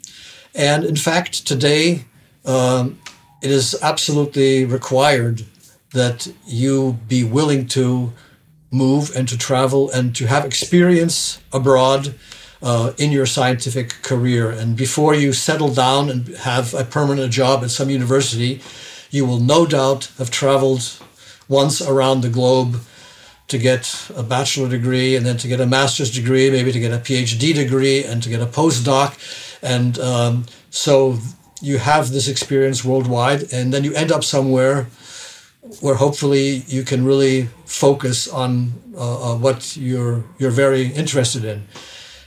And 0.56 0.84
in 0.84 0.96
fact, 0.96 1.46
today 1.46 2.06
um, 2.46 3.00
it 3.42 3.52
is 3.52 3.78
absolutely 3.82 4.66
required 4.66 5.46
that 5.94 6.32
you 6.48 7.00
be 7.08 7.24
willing 7.24 7.68
to 7.68 8.14
move 8.72 9.12
and 9.16 9.28
to 9.28 9.38
travel 9.38 9.92
and 9.92 10.16
to 10.16 10.26
have 10.26 10.46
experience 10.46 11.40
abroad 11.52 12.16
uh, 12.64 12.94
in 12.98 13.12
your 13.12 13.26
scientific 13.26 14.02
career. 14.02 14.50
And 14.50 14.78
before 14.78 15.14
you 15.14 15.34
settle 15.34 15.74
down 15.74 16.10
and 16.10 16.28
have 16.38 16.74
a 16.74 16.86
permanent 16.86 17.34
job 17.34 17.64
at 17.64 17.72
some 17.72 17.90
university, 17.90 18.62
you 19.10 19.26
will 19.26 19.40
no 19.40 19.66
doubt 19.66 20.10
have 20.18 20.32
traveled 20.32 20.98
once 21.50 21.82
around 21.82 22.22
the 22.22 22.30
globe 22.30 22.80
to 23.52 23.58
get 23.58 24.10
a 24.16 24.24
bachelor 24.24 24.70
degree 24.70 25.16
and 25.16 25.26
then 25.26 25.38
to 25.38 25.48
get 25.48 25.60
a 25.60 25.66
master's 25.66 26.10
degree, 26.10 26.50
maybe 26.50 26.72
to 26.72 26.80
get 26.80 26.94
a 26.94 26.98
PhD 26.98 27.54
degree 27.54 28.04
and 28.04 28.24
to 28.24 28.30
get 28.30 28.42
a 28.42 28.46
postdoc. 28.46 29.10
And 29.62 30.00
um, 30.00 30.46
so 30.70 31.20
you 31.62 31.78
have 31.78 32.12
this 32.12 32.28
experience 32.28 32.84
worldwide, 32.84 33.54
and 33.54 33.72
then 33.74 33.84
you 33.84 33.94
end 33.94 34.12
up 34.12 34.24
somewhere 34.24 34.88
where 35.80 35.96
hopefully 35.96 36.64
you 36.68 36.84
can 36.84 37.06
really 37.06 37.50
focus 37.66 38.28
on 38.28 38.74
uh, 38.96 39.34
uh, 39.34 39.38
what 39.38 39.78
you're 39.78 40.24
you're 40.40 40.56
very 40.66 40.88
interested 40.88 41.44
in. 41.46 41.68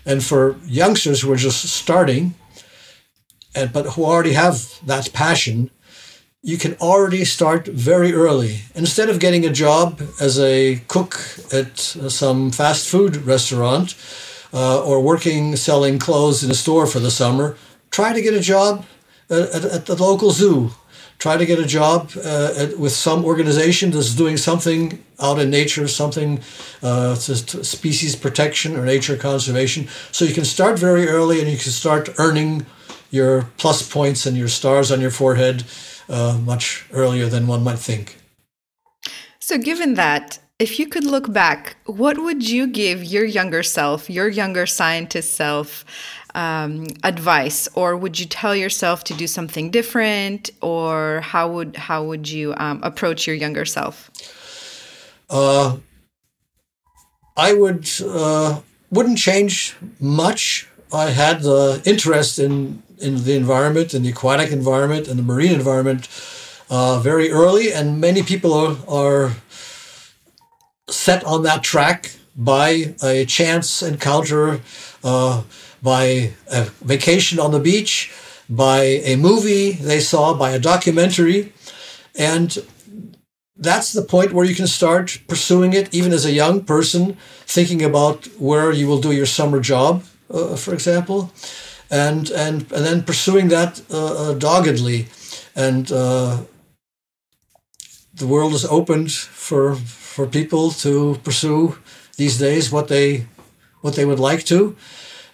And 0.07 0.23
for 0.23 0.57
youngsters 0.67 1.23
who 1.23 1.33
are 1.33 1.43
just 1.49 1.61
starting, 1.69 2.35
and 3.55 3.73
but 3.73 3.85
who 3.95 4.05
already 4.05 4.35
have 4.35 4.57
that 4.87 5.13
passion, 5.13 5.71
you 6.45 6.59
can 6.59 6.75
already 6.75 7.25
start 7.25 7.67
very 7.67 8.13
early. 8.13 8.61
Instead 8.75 9.09
of 9.09 9.19
getting 9.19 9.47
a 9.47 9.51
job 9.51 10.03
as 10.21 10.39
a 10.39 10.83
cook 10.89 11.15
at 11.51 11.79
some 11.79 12.51
fast 12.51 12.87
food 12.87 13.17
restaurant 13.17 13.97
uh, 14.53 14.85
or 14.85 15.01
working 15.01 15.57
selling 15.57 15.99
clothes 15.99 16.45
in 16.45 16.51
a 16.51 16.55
store 16.55 16.87
for 16.87 17.01
the 17.01 17.11
summer, 17.11 17.57
try 17.91 18.13
to 18.13 18.21
get 18.21 18.35
a 18.35 18.41
job 18.41 18.85
at, 19.31 19.55
at, 19.55 19.65
at 19.65 19.87
the 19.87 19.97
local 19.97 20.33
zoo. 20.33 20.71
Try 21.19 21.39
to 21.39 21.47
get 21.47 21.59
a 21.59 21.65
job 21.65 22.11
uh, 22.19 22.53
at, 22.59 22.79
with 22.79 22.93
some 22.93 23.25
organization 23.25 23.91
that's 23.91 24.15
doing 24.15 24.37
something 24.37 25.03
out 25.19 25.39
in 25.39 25.49
nature, 25.49 25.89
something 25.89 26.41
uh, 26.83 27.15
species 27.15 28.17
protection 28.17 28.77
or 28.77 28.85
nature 28.85 29.17
conservation. 29.17 29.89
So 30.13 30.27
you 30.27 30.35
can 30.35 30.45
start 30.45 30.79
very 30.79 31.09
early 31.09 31.41
and 31.41 31.49
you 31.49 31.57
can 31.57 31.73
start 31.73 32.11
earning 32.19 32.67
your 33.11 33.49
plus 33.57 33.89
points 33.89 34.27
and 34.27 34.37
your 34.37 34.49
stars 34.49 34.93
on 34.93 35.01
your 35.01 35.13
forehead 35.13 35.65
uh, 36.09 36.39
much 36.45 36.87
earlier 36.93 37.27
than 37.27 37.47
one 37.47 37.63
might 37.63 37.79
think. 37.79 38.19
So, 39.39 39.59
given 39.59 39.95
that, 39.95 40.39
if 40.59 40.79
you 40.79 40.87
could 40.87 41.05
look 41.05 41.33
back, 41.33 41.77
what 41.85 42.19
would 42.19 42.49
you 42.49 42.67
give 42.67 43.05
your 43.05 43.25
younger 43.25 43.63
self, 43.63 44.09
your 44.09 44.29
younger 44.29 44.67
scientist 44.67 45.35
self, 45.35 45.85
um, 46.35 46.87
advice, 47.03 47.69
or 47.75 47.97
would 47.97 48.19
you 48.19 48.27
tell 48.27 48.55
yourself 48.57 49.05
to 49.05 49.15
do 49.15 49.27
something 49.27 49.71
different, 49.71 50.51
or 50.63 51.21
how 51.21 51.51
would 51.51 51.77
how 51.77 52.05
would 52.05 52.29
you 52.29 52.55
um, 52.57 52.81
approach 52.83 53.27
your 53.27 53.37
younger 53.37 53.65
self? 53.65 54.11
Uh, 55.31 55.77
I 57.37 57.53
would 57.53 57.89
uh, 58.05 58.61
wouldn't 58.91 59.19
change 59.19 59.77
much. 60.01 60.69
I 60.93 61.11
had 61.11 61.43
the 61.43 61.83
interest 61.85 62.39
in 62.39 62.83
in 62.99 63.25
the 63.25 63.35
environment, 63.35 63.93
in 63.93 64.03
the 64.03 64.11
aquatic 64.11 64.51
environment, 64.51 65.09
and 65.09 65.19
the 65.19 65.23
marine 65.23 65.53
environment 65.53 66.09
uh, 66.71 66.99
very 67.01 67.31
early, 67.31 67.73
and 67.73 68.01
many 68.01 68.23
people 68.23 68.53
are, 68.53 68.77
are 68.89 69.33
set 70.89 71.25
on 71.25 71.43
that 71.43 71.63
track 71.63 72.13
by 72.37 72.95
a 73.03 73.25
chance 73.25 73.83
encounter, 73.83 74.61
uh, 75.03 75.43
by 75.83 76.33
a 76.51 76.63
vacation 76.83 77.39
on 77.39 77.51
the 77.53 77.61
beach, 77.61 78.13
by 78.49 78.81
a 79.05 79.17
movie 79.17 79.73
they 79.73 80.01
saw, 80.01 80.35
by 80.35 80.51
a 80.51 80.59
documentary. 80.59 81.53
And 82.17 82.57
that's 83.57 83.93
the 83.93 84.03
point 84.03 84.33
where 84.33 84.45
you 84.45 84.55
can 84.55 84.67
start 84.67 85.21
pursuing 85.29 85.73
it, 85.75 85.93
even 85.95 86.13
as 86.13 86.25
a 86.25 86.33
young 86.33 86.65
person, 86.65 87.17
thinking 87.47 87.83
about 87.83 88.27
where 88.39 88.73
you 88.73 88.87
will 88.89 89.01
do 89.01 89.13
your 89.13 89.27
summer 89.27 89.61
job, 89.61 90.05
for 90.57 90.75
example, 90.75 91.33
and, 91.91 92.31
and, 92.31 92.63
and 92.73 92.85
then 92.85 93.03
pursuing 93.03 93.49
that 93.49 93.83
uh, 93.91 94.31
uh 94.31 94.35
doggedly. 94.35 95.07
And 95.55 95.91
uh, 95.93 96.39
the 98.15 98.27
world 98.27 98.53
is 98.55 98.65
opened 98.65 99.13
for, 99.13 99.75
for 99.77 100.27
people 100.27 100.71
to 100.71 101.19
pursue 101.23 101.79
these 102.17 102.39
days 102.39 102.73
what 102.73 102.89
they, 102.89 103.27
what 103.81 103.95
they 103.95 104.05
would 104.05 104.21
like 104.21 104.45
to. 104.45 104.77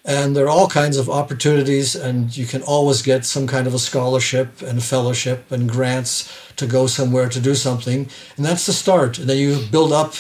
And 0.05 0.35
there 0.35 0.47
are 0.47 0.51
all 0.51 0.69
kinds 0.69 0.97
of 0.97 1.11
opportunities 1.11 1.95
and 1.95 2.35
you 2.35 2.47
can 2.47 2.63
always 2.63 3.03
get 3.03 3.27
some 3.27 3.47
kind 3.47 3.67
of 3.67 3.75
a 3.75 3.79
scholarship 3.79 4.63
and 4.63 4.83
fellowship 4.83 5.53
and 5.53 5.69
grants 5.69 6.33
to 6.57 6.67
go 6.67 6.87
somewhere 6.87 7.29
to 7.29 7.41
do 7.41 7.55
something. 7.55 8.09
And 8.37 8.47
that's 8.47 8.65
the 8.65 8.73
start. 8.73 9.19
And 9.19 9.29
then 9.29 9.37
you 9.37 9.67
build 9.71 9.93
up 9.93 10.15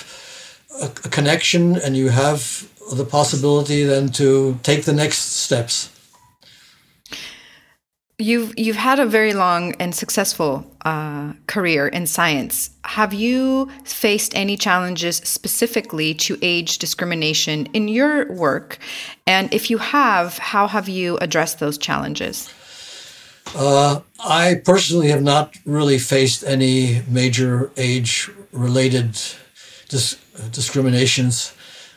a, 0.82 0.87
a 0.87 1.08
connection 1.08 1.76
and 1.76 1.96
you 1.96 2.10
have 2.10 2.68
the 2.90 3.04
possibility 3.04 3.85
then 3.85 4.09
to 4.09 4.59
take 4.62 4.85
the 4.85 4.92
next 4.92 5.18
steps 5.18 5.90
You've 8.20 8.52
you've 8.59 8.76
had 8.76 9.00
a 9.00 9.06
very 9.06 9.32
long 9.32 9.73
and 9.80 9.94
successful 9.94 10.70
uh, 10.85 11.32
career 11.47 11.88
in 11.88 12.06
science. 12.06 12.68
Have 12.85 13.14
you 13.14 13.70
faced 13.85 14.37
any 14.37 14.59
challenges 14.59 15.16
specifically 15.25 16.12
to 16.14 16.37
age 16.42 16.76
discrimination 16.76 17.66
in 17.73 17.88
your 17.88 18.30
work? 18.30 18.78
And 19.26 19.52
if 19.54 19.70
you 19.70 19.78
have, 19.78 20.37
how 20.37 20.68
have 20.68 20.87
you 20.87 21.16
addressed 21.23 21.61
those 21.61 21.78
challenges? 21.78 22.52
Uh, 23.54 24.00
I 24.23 24.61
personally 24.66 25.09
have 25.09 25.23
not 25.23 25.56
really 25.64 25.99
faced 25.99 26.44
any 26.44 27.00
major 27.09 27.70
age-related 27.78 29.18
dis- 29.88 30.16
discriminations 30.52 31.54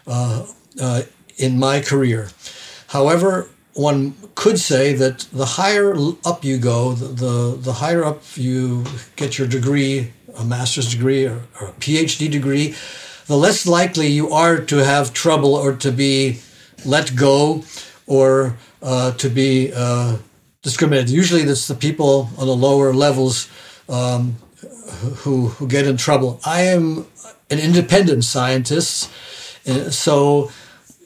uh, 0.07 0.45
uh 0.79 1.03
in 1.37 1.59
my 1.59 1.81
career. 1.81 2.29
However, 2.87 3.49
one 3.73 4.13
could 4.35 4.59
say 4.59 4.93
that 4.93 5.19
the 5.33 5.45
higher 5.45 5.95
up 6.25 6.43
you 6.43 6.57
go, 6.57 6.93
the, 6.93 7.07
the, 7.07 7.57
the 7.59 7.73
higher 7.73 8.03
up 8.03 8.21
you 8.35 8.85
get 9.15 9.37
your 9.37 9.47
degree, 9.47 10.13
a 10.37 10.45
master's 10.45 10.91
degree 10.91 11.25
or, 11.25 11.41
or, 11.59 11.67
a 11.69 11.71
PhD 11.73 12.29
degree, 12.29 12.75
the 13.25 13.35
less 13.35 13.65
likely 13.65 14.07
you 14.07 14.31
are 14.31 14.59
to 14.59 14.77
have 14.77 15.13
trouble 15.13 15.55
or 15.55 15.75
to 15.77 15.91
be 15.91 16.39
let 16.85 17.15
go 17.15 17.63
or 18.05 18.57
uh, 18.81 19.13
to 19.13 19.29
be 19.29 19.71
uh, 19.73 20.17
discriminated. 20.61 21.09
Usually, 21.09 21.41
it's 21.41 21.67
the 21.67 21.75
people 21.75 22.29
on 22.37 22.47
the 22.47 22.55
lower 22.55 22.93
levels 22.93 23.49
um, 23.89 24.35
who, 25.17 25.47
who 25.47 25.67
get 25.67 25.87
in 25.87 25.97
trouble. 25.97 26.39
I 26.45 26.61
am 26.61 27.07
an 27.49 27.59
independent 27.59 28.23
scientist, 28.23 29.09
uh, 29.67 29.89
so 29.89 30.51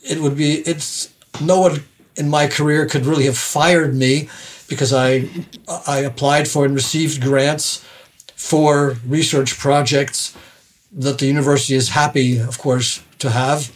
it 0.10 0.20
would 0.22 0.36
be, 0.36 0.56
it's 0.56 1.14
no 1.42 1.60
one 1.62 1.84
in 2.16 2.30
my 2.30 2.48
career 2.48 2.86
could 2.86 3.06
really 3.06 3.26
have 3.26 3.38
fired 3.38 3.96
me 3.96 4.30
because 4.68 4.94
I 4.94 5.30
I 5.88 6.00
applied 6.00 6.48
for 6.48 6.66
and 6.66 6.76
received 6.76 7.22
grants 7.22 7.86
for 8.36 8.98
research 9.06 9.58
projects 9.58 10.36
that 10.92 11.18
the 11.20 11.26
university 11.26 11.76
is 11.76 11.90
happy, 11.90 12.40
of 12.40 12.58
course, 12.58 13.02
to 13.20 13.30
have. 13.30 13.72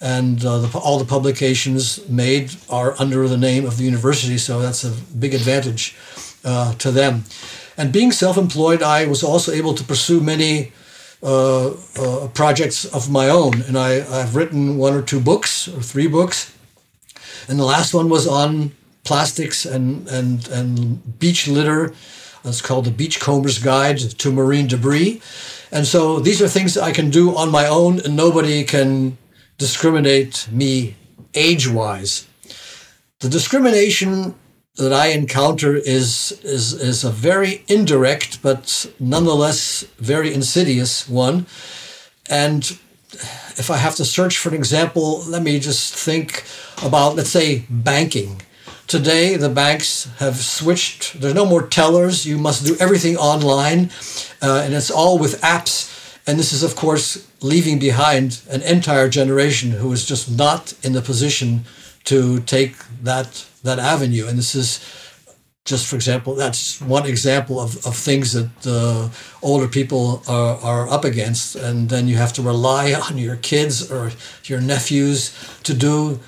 And 0.00 0.44
uh, 0.44 0.58
the, 0.58 0.78
all 0.78 0.98
the 0.98 1.04
publications 1.04 2.08
made 2.08 2.50
are 2.68 2.94
under 2.98 3.28
the 3.28 3.36
name 3.36 3.64
of 3.64 3.76
the 3.76 3.84
university, 3.84 4.36
so 4.36 4.60
that's 4.60 4.82
a 4.82 4.90
big 4.90 5.32
advantage 5.32 5.96
uh, 6.44 6.74
to 6.74 6.90
them. 6.90 7.24
And 7.76 7.92
being 7.92 8.12
self 8.12 8.36
employed, 8.36 8.82
I 8.82 9.06
was 9.06 9.22
also 9.22 9.52
able 9.52 9.74
to 9.74 9.84
pursue 9.84 10.20
many 10.20 10.72
uh, 11.22 11.70
uh, 11.98 12.28
projects 12.34 12.84
of 12.84 13.10
my 13.10 13.28
own. 13.28 13.62
And 13.62 13.78
I, 13.78 14.04
I've 14.20 14.34
written 14.36 14.76
one 14.76 14.94
or 14.94 15.02
two 15.02 15.20
books, 15.20 15.68
or 15.68 15.80
three 15.80 16.06
books 16.06 16.52
and 17.48 17.58
the 17.58 17.64
last 17.64 17.94
one 17.94 18.08
was 18.08 18.26
on 18.26 18.72
plastics 19.04 19.64
and, 19.64 20.06
and, 20.08 20.48
and 20.48 21.18
beach 21.18 21.48
litter. 21.48 21.92
It's 22.44 22.60
called 22.60 22.84
the 22.84 22.90
Beachcomber's 22.90 23.58
Guide 23.58 23.98
to 23.98 24.32
Marine 24.32 24.66
Debris. 24.66 25.20
And 25.70 25.86
so 25.86 26.18
these 26.18 26.42
are 26.42 26.48
things 26.48 26.76
I 26.76 26.92
can 26.92 27.10
do 27.10 27.34
on 27.36 27.50
my 27.50 27.66
own, 27.66 28.00
and 28.00 28.16
nobody 28.16 28.64
can 28.64 29.16
discriminate 29.58 30.48
me 30.50 30.96
age 31.34 31.68
wise. 31.68 32.26
The 33.20 33.28
discrimination 33.28 34.34
that 34.76 34.92
I 34.92 35.08
encounter 35.08 35.76
is, 35.76 36.40
is, 36.42 36.72
is 36.72 37.04
a 37.04 37.10
very 37.10 37.64
indirect, 37.68 38.42
but 38.42 38.90
nonetheless 38.98 39.82
very 39.98 40.32
insidious 40.32 41.08
one. 41.08 41.46
And 42.30 42.78
if 43.58 43.70
I 43.70 43.76
have 43.76 43.94
to 43.96 44.04
search 44.04 44.38
for 44.38 44.48
an 44.48 44.54
example, 44.54 45.22
let 45.24 45.42
me 45.42 45.60
just 45.60 45.94
think 45.94 46.44
about, 46.82 47.16
let's 47.16 47.28
say, 47.28 47.66
banking. 47.68 48.40
Today, 48.86 49.36
the 49.36 49.48
banks 49.48 50.08
have 50.18 50.36
switched. 50.36 51.20
There's 51.20 51.34
no 51.34 51.46
more 51.46 51.66
tellers. 51.66 52.26
You 52.26 52.38
must 52.38 52.66
do 52.66 52.76
everything 52.80 53.16
online, 53.16 53.90
uh, 54.40 54.62
and 54.64 54.74
it's 54.74 54.90
all 54.90 55.18
with 55.18 55.40
apps. 55.42 55.90
And 56.26 56.38
this 56.38 56.52
is, 56.52 56.62
of 56.62 56.76
course, 56.76 57.26
leaving 57.42 57.78
behind 57.78 58.40
an 58.48 58.62
entire 58.62 59.08
generation 59.08 59.72
who 59.72 59.92
is 59.92 60.04
just 60.04 60.30
not 60.30 60.74
in 60.82 60.92
the 60.92 61.02
position 61.02 61.64
to 62.04 62.40
take 62.40 62.76
that 63.02 63.46
that 63.62 63.78
avenue. 63.78 64.26
And 64.26 64.38
this 64.38 64.54
is 64.54 64.80
just 65.64 65.86
for 65.86 65.94
example, 65.96 66.34
that's 66.34 66.80
one 66.80 67.06
example 67.06 67.60
of, 67.60 67.86
of 67.86 67.96
things 67.96 68.32
that 68.32 68.50
uh, 68.66 69.08
older 69.42 69.68
people 69.68 70.22
are, 70.26 70.56
are 70.56 70.88
up 70.88 71.04
against. 71.04 71.54
And 71.54 71.88
then 71.88 72.08
you 72.08 72.16
have 72.16 72.32
to 72.34 72.42
rely 72.42 72.92
on 73.10 73.18
your 73.18 73.36
kids 73.36 73.90
or 73.90 74.10
your 74.44 74.60
nephews 74.60 75.32
to 75.62 75.74
do, 75.74 76.18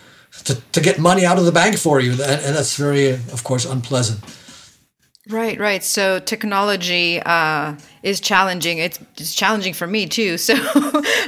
to, 0.44 0.54
to 0.72 0.80
get 0.80 0.98
money 0.98 1.24
out 1.24 1.38
of 1.38 1.44
the 1.44 1.52
bank 1.52 1.78
for 1.78 2.00
you. 2.00 2.12
And, 2.12 2.20
and 2.20 2.56
that's 2.56 2.76
very, 2.76 3.10
of 3.10 3.42
course, 3.42 3.64
unpleasant. 3.64 4.20
Right, 5.30 5.58
right. 5.58 5.82
So 5.82 6.18
technology 6.18 7.18
uh, 7.18 7.76
is 8.02 8.20
challenging. 8.20 8.76
It's, 8.76 9.00
it's 9.16 9.34
challenging 9.34 9.72
for 9.72 9.86
me 9.86 10.06
too. 10.06 10.36
So 10.44 10.54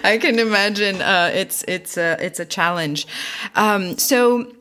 I 0.04 0.18
can 0.20 0.38
imagine 0.38 1.00
uh, 1.00 1.30
it's 1.32 1.64
it's 1.66 1.96
a 1.96 2.16
it's 2.20 2.38
a 2.38 2.44
challenge. 2.44 3.06
Um, 3.54 3.96
so 3.96 4.52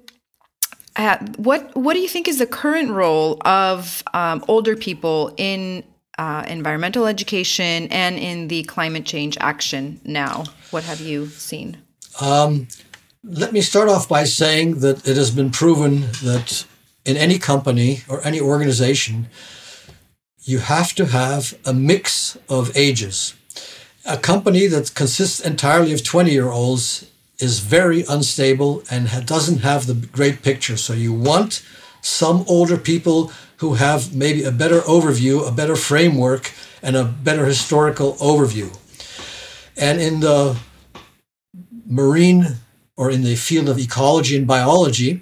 uh, 0.96 1.18
what 1.38 1.76
what 1.76 1.94
do 1.94 2.00
you 2.00 2.08
think 2.08 2.28
is 2.28 2.40
the 2.40 2.48
current 2.48 2.90
role 2.90 3.42
of 3.46 4.04
um, 4.14 4.44
older 4.48 4.76
people 4.76 5.34
in 5.38 5.84
uh, 6.18 6.44
environmental 6.48 7.06
education 7.06 7.88
and 7.92 8.18
in 8.18 8.48
the 8.48 8.64
climate 8.64 9.06
change 9.06 9.38
action 9.40 10.00
now? 10.04 10.46
What 10.72 10.84
have 10.84 11.02
you 11.02 11.28
seen? 11.28 11.78
Um, 12.22 12.68
let 13.24 13.52
me 13.52 13.62
start 13.62 13.90
off 13.90 14.08
by 14.08 14.24
saying 14.24 14.80
that 14.80 15.08
it 15.08 15.18
has 15.18 15.32
been 15.32 15.50
proven 15.50 16.02
that 16.24 16.66
in 17.04 17.18
any 17.18 17.40
company 17.40 18.04
or 18.08 18.26
any 18.26 18.40
organization, 18.40 19.28
you 20.44 20.60
have 20.60 20.94
to 20.96 21.08
have 21.08 21.58
a 21.66 21.74
mix 21.74 22.38
of 22.48 22.76
ages. 22.76 23.36
A 24.06 24.18
company 24.18 24.68
that 24.68 24.94
consists 24.94 25.40
entirely 25.40 25.92
of 25.92 26.04
20 26.04 26.32
year 26.32 26.50
olds 26.50 27.12
is 27.40 27.60
very 27.60 28.04
unstable 28.10 28.84
and 28.90 29.10
doesn't 29.26 29.60
have 29.60 29.88
the 29.88 29.94
great 29.94 30.42
picture. 30.42 30.78
So 30.78 30.94
you 30.94 31.14
want 31.14 31.66
some 32.02 32.46
older 32.48 32.78
people 32.78 33.32
who 33.58 33.76
have 33.76 34.16
maybe 34.16 34.44
a 34.44 34.52
better 34.52 34.82
overview, 34.82 35.48
a 35.48 35.52
better 35.52 35.76
framework, 35.76 36.52
and 36.82 36.96
a 36.96 37.04
better 37.04 37.46
historical 37.46 38.14
overview. 38.16 38.76
And 39.78 40.00
in 40.00 40.20
the 40.20 40.58
marine 41.86 42.58
or 42.96 43.10
in 43.10 43.24
the 43.24 43.36
field 43.36 43.70
of 43.70 43.78
ecology 43.78 44.38
and 44.38 44.48
biology, 44.48 45.22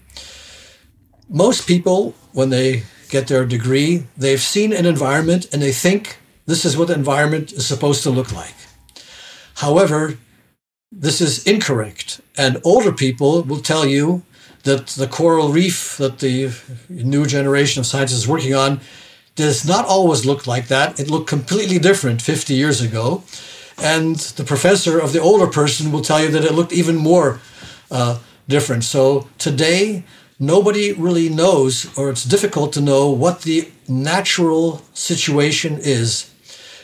most 1.30 1.68
people, 1.68 2.14
when 2.34 2.50
they 2.50 2.84
get 3.10 3.28
their 3.28 3.46
degree, 3.46 4.06
they've 4.18 4.42
seen 4.42 4.74
an 4.74 4.86
environment 4.86 5.48
and 5.54 5.62
they 5.62 5.72
think 5.72 6.18
this 6.46 6.66
is 6.66 6.76
what 6.76 6.90
the 6.90 6.94
environment 6.94 7.52
is 7.54 7.66
supposed 7.66 8.04
to 8.04 8.10
look 8.10 8.32
like. 8.34 8.56
However, 9.56 10.18
this 11.00 11.22
is 11.22 11.46
incorrect. 11.46 12.22
And 12.38 12.62
older 12.64 12.92
people 12.92 13.44
will 13.44 13.62
tell 13.62 13.86
you 13.86 14.24
that 14.64 14.88
the 14.88 15.08
coral 15.08 15.50
reef 15.50 15.98
that 15.98 16.20
the 16.20 16.52
new 16.90 17.26
generation 17.26 17.82
of 17.82 17.86
scientists 17.86 18.20
is 18.20 18.28
working 18.28 18.54
on 18.54 18.80
does 19.36 19.66
not 19.68 19.86
always 19.86 20.26
look 20.26 20.46
like 20.48 20.68
that. 20.68 21.00
It 21.00 21.10
looked 21.10 21.28
completely 21.28 21.80
different 21.80 22.22
50 22.22 22.54
years 22.54 22.82
ago. 22.82 23.24
And 23.78 24.16
the 24.16 24.44
professor 24.44 25.00
of 25.00 25.12
the 25.12 25.20
older 25.20 25.48
person 25.48 25.92
will 25.92 26.02
tell 26.02 26.22
you 26.22 26.30
that 26.30 26.46
it 26.46 26.54
looked 26.54 26.72
even 26.72 26.96
more 26.96 27.40
uh, 27.90 28.20
different. 28.48 28.84
So 28.84 29.28
today, 29.40 30.04
nobody 30.40 30.94
really 30.94 31.30
knows, 31.30 31.98
or 31.98 32.10
it's 32.10 32.24
difficult 32.24 32.72
to 32.74 32.82
know 32.82 33.10
what 33.10 33.42
the 33.42 33.72
natural 33.88 34.84
situation 34.94 35.80
is. 35.80 36.32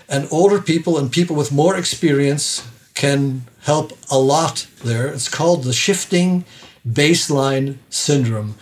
And 0.09 0.27
older 0.31 0.59
people 0.59 0.97
and 0.97 1.11
people 1.11 1.35
with 1.35 1.51
more 1.51 1.77
experience 1.77 2.67
can 2.99 3.43
help 3.61 3.93
a 4.11 4.19
lot 4.19 4.67
there. 4.83 5.07
It's 5.07 5.29
called 5.29 5.63
the 5.63 5.71
shifting 5.71 6.43
baseline 6.85 7.77
syndrome. 7.89 8.55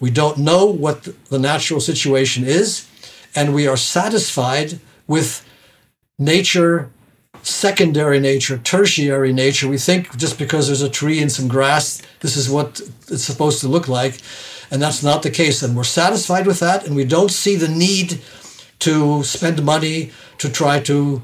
We 0.00 0.10
don't 0.10 0.38
know 0.38 0.66
what 0.66 1.08
the 1.28 1.38
natural 1.38 1.78
situation 1.78 2.42
is, 2.42 2.88
and 3.36 3.54
we 3.54 3.68
are 3.68 3.76
satisfied 3.76 4.80
with 5.06 5.48
nature, 6.18 6.90
secondary 7.42 8.18
nature, 8.18 8.58
tertiary 8.58 9.32
nature. 9.32 9.68
We 9.68 9.78
think 9.78 10.16
just 10.16 10.40
because 10.40 10.66
there's 10.66 10.82
a 10.82 10.90
tree 10.90 11.22
and 11.22 11.30
some 11.30 11.46
grass, 11.46 12.02
this 12.18 12.36
is 12.36 12.50
what 12.50 12.80
it's 13.06 13.22
supposed 13.22 13.60
to 13.60 13.68
look 13.68 13.86
like. 13.86 14.20
And 14.72 14.82
that's 14.82 15.04
not 15.04 15.22
the 15.22 15.30
case. 15.30 15.62
And 15.62 15.76
we're 15.76 15.84
satisfied 15.84 16.48
with 16.48 16.58
that, 16.58 16.84
and 16.84 16.96
we 16.96 17.04
don't 17.04 17.30
see 17.30 17.54
the 17.54 17.68
need 17.68 18.20
to 18.80 19.22
spend 19.22 19.64
money 19.64 20.10
to 20.38 20.50
try 20.50 20.80
to 20.80 21.22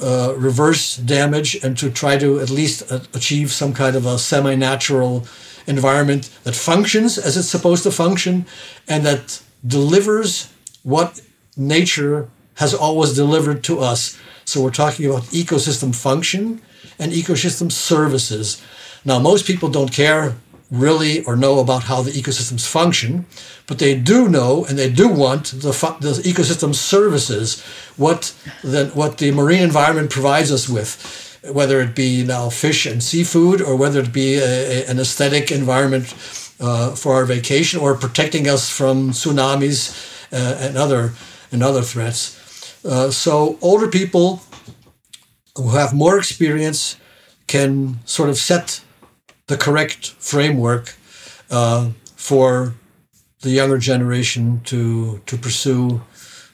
uh, 0.00 0.34
reverse 0.36 0.96
damage 0.96 1.56
and 1.64 1.76
to 1.78 1.90
try 1.90 2.16
to 2.16 2.38
at 2.40 2.50
least 2.50 2.90
uh, 2.92 3.00
achieve 3.12 3.50
some 3.50 3.72
kind 3.72 3.96
of 3.96 4.06
a 4.06 4.18
semi 4.18 4.54
natural 4.54 5.26
environment 5.66 6.30
that 6.44 6.54
functions 6.54 7.18
as 7.18 7.36
it's 7.36 7.48
supposed 7.48 7.82
to 7.82 7.90
function 7.90 8.46
and 8.88 9.04
that 9.04 9.42
delivers 9.66 10.52
what 10.82 11.20
nature 11.56 12.28
has 12.54 12.72
always 12.72 13.14
delivered 13.14 13.64
to 13.64 13.80
us. 13.80 14.18
So 14.44 14.62
we're 14.62 14.70
talking 14.70 15.06
about 15.06 15.22
ecosystem 15.24 15.94
function 15.94 16.60
and 16.98 17.12
ecosystem 17.12 17.70
services. 17.72 18.62
Now, 19.04 19.18
most 19.18 19.46
people 19.46 19.68
don't 19.70 19.92
care 19.92 20.36
really 20.70 21.24
or 21.24 21.36
know 21.36 21.58
about 21.58 21.84
how 21.84 22.02
the 22.02 22.12
ecosystems 22.12 22.66
function, 22.66 23.26
but 23.66 23.78
they 23.78 23.94
do 23.98 24.28
know 24.28 24.64
and 24.64 24.78
they 24.78 24.90
do 24.90 25.08
want 25.08 25.46
the, 25.46 25.72
the 26.00 26.22
ecosystem 26.22 26.74
services, 26.74 27.62
what 27.96 28.34
the, 28.62 28.86
what 28.94 29.18
the 29.18 29.32
marine 29.32 29.62
environment 29.62 30.10
provides 30.10 30.52
us 30.52 30.68
with 30.68 31.28
whether 31.42 31.80
it 31.80 31.94
be 31.94 32.22
now 32.24 32.50
fish 32.50 32.86
and 32.86 33.02
seafood 33.02 33.62
or 33.62 33.76
whether 33.76 34.00
it 34.00 34.12
be 34.12 34.34
a, 34.34 34.84
a, 34.84 34.86
an 34.86 34.98
aesthetic 34.98 35.50
environment 35.50 36.14
uh, 36.60 36.94
for 36.94 37.14
our 37.14 37.24
vacation 37.24 37.80
or 37.80 37.94
protecting 37.94 38.48
us 38.48 38.68
from 38.68 39.10
tsunamis 39.10 40.32
uh, 40.32 40.58
and 40.60 40.76
other 40.76 41.12
and 41.52 41.62
other 41.62 41.82
threats. 41.82 42.36
Uh, 42.84 43.10
so 43.10 43.58
older 43.60 43.88
people 43.88 44.42
who 45.56 45.70
have 45.70 45.92
more 45.92 46.18
experience 46.18 46.96
can 47.46 47.98
sort 48.04 48.28
of 48.28 48.36
set 48.36 48.82
the 49.50 49.56
correct 49.56 50.14
framework 50.20 50.94
uh, 51.50 51.90
for 52.14 52.74
the 53.42 53.50
younger 53.50 53.78
generation 53.78 54.60
to 54.64 55.20
to 55.26 55.36
pursue 55.36 56.00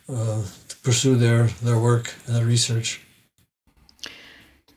uh, 0.09 0.43
to 0.69 0.77
pursue 0.83 1.15
their 1.15 1.49
their 1.63 1.79
work 1.79 2.15
and 2.27 2.35
their 2.37 2.47
research. 2.47 3.01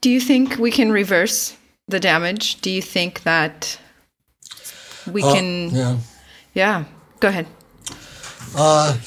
Do 0.01 0.09
you 0.09 0.19
think 0.19 0.57
we 0.57 0.71
can 0.71 0.91
reverse 0.91 1.55
the 1.87 1.99
damage? 1.99 2.61
Do 2.61 2.69
you 2.69 2.81
think 2.81 3.23
that 3.23 3.79
we 5.07 5.23
Uh, 5.23 5.33
can? 5.33 5.69
Yeah. 5.71 5.97
Yeah. 6.53 6.83
Go 7.19 7.27
ahead. 7.27 7.45
Uh, 8.55 8.97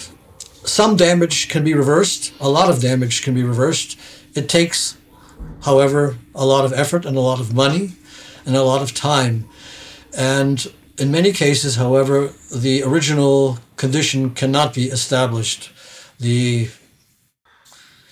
some 0.64 0.96
damage 0.96 1.48
can 1.48 1.64
be 1.64 1.74
reversed. 1.74 2.32
A 2.40 2.48
lot 2.48 2.70
of 2.70 2.80
damage 2.80 3.22
can 3.24 3.34
be 3.34 3.42
reversed. 3.42 3.98
It 4.34 4.48
takes, 4.48 4.96
however, 5.64 6.16
a 6.34 6.44
lot 6.44 6.64
of 6.64 6.72
effort 6.72 7.04
and 7.06 7.16
a 7.16 7.20
lot 7.20 7.40
of 7.40 7.52
money 7.52 7.92
and 8.44 8.56
a 8.56 8.62
lot 8.62 8.82
of 8.82 8.94
time. 8.94 9.48
And 10.16 10.66
in 10.98 11.10
many 11.10 11.32
cases, 11.32 11.76
however, 11.76 12.32
the 12.54 12.82
original 12.82 13.58
condition 13.76 14.30
cannot 14.30 14.74
be 14.74 14.84
established. 14.84 15.70
The 16.20 16.68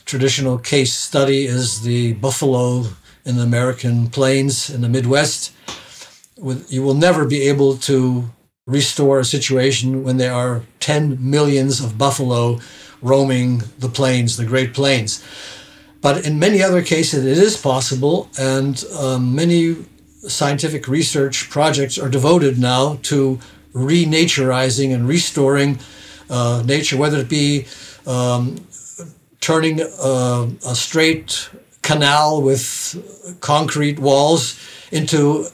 traditional 0.04 0.58
case 0.58 0.92
study 0.92 1.46
is 1.46 1.82
the 1.82 2.14
buffalo 2.14 2.86
in 3.24 3.36
the 3.36 3.42
American 3.42 4.08
plains 4.08 4.70
in 4.70 4.80
the 4.80 4.88
Midwest. 4.88 5.52
You 6.68 6.82
will 6.82 6.94
never 6.94 7.26
be 7.26 7.42
able 7.42 7.76
to 7.76 8.30
restore 8.66 9.18
a 9.18 9.24
situation 9.24 10.04
when 10.04 10.16
there 10.16 10.32
are 10.32 10.62
10 10.80 11.18
millions 11.20 11.80
of 11.80 11.98
buffalo 11.98 12.60
roaming 13.02 13.62
the 13.78 13.88
plains, 13.88 14.36
the 14.36 14.44
Great 14.44 14.72
Plains. 14.74 15.24
But 16.00 16.24
in 16.26 16.38
many 16.38 16.62
other 16.62 16.82
cases, 16.82 17.26
it 17.26 17.36
is 17.36 17.56
possible, 17.56 18.30
and 18.38 18.82
um, 18.98 19.34
many 19.34 19.76
scientific 20.28 20.86
research 20.88 21.48
projects 21.50 21.98
are 21.98 22.08
devoted 22.08 22.58
now 22.58 22.98
to 23.02 23.38
renaturizing 23.72 24.92
and 24.94 25.08
restoring 25.08 25.78
uh, 26.28 26.62
nature, 26.64 26.96
whether 26.96 27.18
it 27.18 27.28
be 27.28 27.66
um, 28.06 28.56
turning 29.40 29.80
a, 29.80 30.48
a 30.66 30.74
straight 30.74 31.50
canal 31.82 32.42
with 32.42 33.38
concrete 33.40 33.98
walls 33.98 34.58
into 34.92 35.46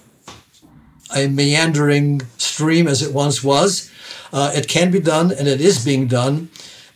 a 1.15 1.29
meandering 1.29 2.21
stream 2.37 2.89
as 2.89 3.03
it 3.03 3.15
once 3.15 3.45
was. 3.45 3.91
Uh, 4.33 4.51
it 4.55 4.67
can 4.69 4.91
be 4.91 5.01
done, 5.01 5.31
and 5.31 5.47
it 5.47 5.61
is 5.61 5.85
being 5.85 6.09
done, 6.09 6.51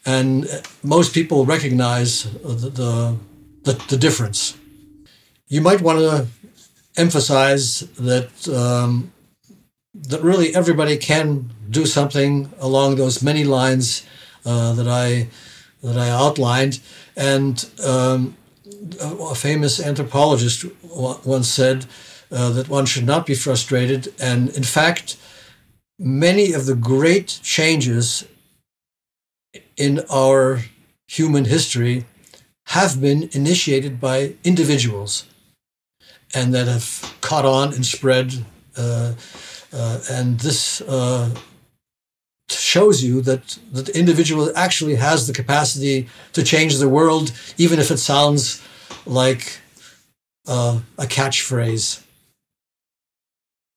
and 0.05 0.49
most 0.83 1.15
people 1.15 1.47
recognize 1.47 2.25
the, 2.25 2.71
the, 2.71 3.17
the, 3.63 3.85
the 3.89 3.97
difference. 3.97 4.57
You 5.47 5.61
might 5.61 5.81
want 5.81 6.01
to 6.01 6.27
emphasize 7.01 7.81
that 7.99 8.49
um, 8.49 9.13
that 9.95 10.23
really 10.23 10.55
everybody 10.55 10.97
can 10.97 11.51
do 11.69 11.87
something 11.87 12.53
along 12.61 12.97
those 12.97 13.23
many 13.23 13.45
lines 13.45 14.07
uh, 14.45 14.73
that 14.75 14.89
I 14.89 15.29
that 15.83 15.97
I 15.97 16.11
outlined, 16.11 16.81
and 17.17 17.69
um, 17.85 18.37
a 19.01 19.35
famous 19.35 19.81
anthropologist 19.81 20.65
once 21.25 21.49
said 21.49 21.87
uh, 22.31 22.51
that 22.51 22.69
one 22.69 22.87
should 22.87 23.07
not 23.07 23.27
be 23.27 23.35
frustrated. 23.35 24.13
And 24.21 24.51
in 24.51 24.63
fact, 24.63 25.17
many 25.99 26.53
of 26.53 26.67
the 26.67 26.75
great 26.75 27.41
changes 27.43 28.25
in 29.77 30.01
our 30.11 30.61
human 31.09 31.47
history 31.47 32.05
have 32.67 33.01
been 33.01 33.29
initiated 33.33 34.01
by 34.01 34.35
individuals 34.45 35.25
and 36.35 36.55
that 36.55 36.67
have 36.69 37.17
caught 37.21 37.45
on 37.45 37.75
and 37.75 37.85
spread. 37.85 38.45
Uh, 38.77 39.15
uh, 39.73 40.01
and 40.11 40.41
this 40.41 40.81
uh, 40.83 41.35
shows 42.49 43.03
you 43.03 43.21
that, 43.23 43.59
that 43.73 43.87
the 43.87 43.99
individual 43.99 44.53
actually 44.57 44.97
has 44.97 45.27
the 45.27 45.33
capacity 45.33 46.09
to 46.33 46.43
change 46.43 46.79
the 46.79 46.89
world, 46.89 47.33
even 47.59 47.79
if 47.79 47.91
it 47.91 47.99
sounds 47.99 48.63
like 49.07 49.61
uh, 50.47 50.81
a 50.99 51.05
catchphrase. 51.05 52.03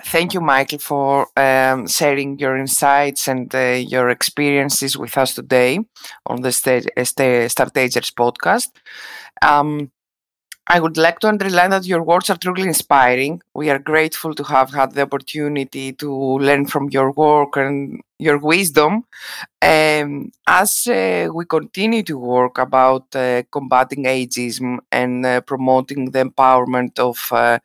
Thank 0.06 0.34
you, 0.34 0.42
Michael, 0.42 0.80
for 0.80 1.28
um, 1.38 1.88
sharing 1.88 2.38
your 2.38 2.58
insights 2.58 3.28
and 3.28 3.54
uh, 3.56 3.80
your 3.88 4.10
experiences 4.10 4.98
with 4.98 5.18
us 5.18 5.34
today 5.34 5.80
on 6.26 6.42
the 6.42 6.52
St- 6.52 6.90
St- 6.98 7.50
Startagers 7.50 8.12
podcast. 8.14 8.70
Um, 9.42 9.92
I 10.68 10.80
would 10.80 10.96
like 10.96 11.20
to 11.20 11.28
underline 11.28 11.72
that 11.72 11.86
your 11.86 12.02
words 12.02 12.30
are 12.30 12.38
truly 12.38 12.62
inspiring. 12.64 13.42
We 13.54 13.70
are 13.70 13.80
grateful 13.80 14.34
to 14.36 14.44
have 14.46 14.72
had 14.72 14.94
the 14.94 15.02
opportunity 15.02 15.92
to 15.94 16.10
learn 16.40 16.68
from 16.68 16.90
your 16.90 17.12
work 17.12 17.58
and 17.58 18.02
your 18.18 18.38
wisdom 18.38 19.04
um, 19.62 20.32
as 20.48 20.88
uh, 20.88 21.28
we 21.34 21.44
continue 21.46 22.04
to 22.04 22.18
work 22.18 22.58
about 22.58 23.14
uh, 23.14 23.44
combating 23.52 24.06
ageism 24.06 24.78
and 24.90 25.26
uh, 25.26 25.42
promoting 25.42 26.12
the 26.12 26.24
empowerment 26.24 26.98
of 26.98 27.18
uh, 27.32 27.60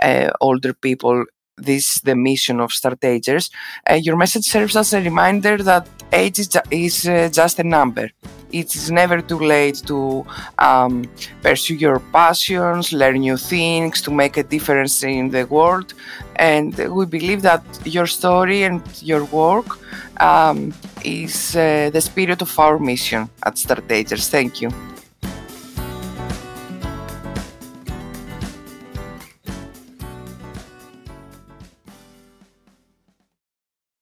uh, 0.00 0.30
older 0.40 0.74
people. 0.74 1.24
This 1.56 1.96
is 1.96 2.02
the 2.02 2.14
mission 2.14 2.60
of 2.60 2.70
Startagers. 2.70 3.50
Uh, 3.88 3.94
your 3.94 4.16
message 4.16 4.44
serves 4.44 4.76
as 4.76 4.94
a 4.94 5.00
reminder 5.00 5.56
that 5.58 5.88
age 6.12 6.38
is, 6.38 6.56
is 6.70 7.02
just 7.34 7.58
a 7.58 7.64
number 7.64 8.10
it 8.60 8.74
is 8.74 8.90
never 8.90 9.20
too 9.20 9.40
late 9.40 9.82
to 9.86 10.24
um, 10.58 11.04
pursue 11.42 11.74
your 11.74 11.98
passions, 11.98 12.92
learn 12.92 13.18
new 13.18 13.36
things, 13.36 14.00
to 14.02 14.10
make 14.10 14.36
a 14.36 14.42
difference 14.42 15.02
in 15.02 15.30
the 15.30 15.44
world. 15.46 15.94
And 16.36 16.76
we 16.96 17.04
believe 17.06 17.42
that 17.42 17.64
your 17.84 18.06
story 18.06 18.62
and 18.62 18.80
your 19.02 19.24
work 19.24 19.68
um, 20.20 20.72
is 21.04 21.56
uh, 21.56 21.90
the 21.92 22.00
spirit 22.00 22.40
of 22.42 22.58
our 22.58 22.78
mission 22.78 23.28
at 23.44 23.54
Startagers. 23.56 24.28
Thank 24.28 24.62
you. 24.62 24.70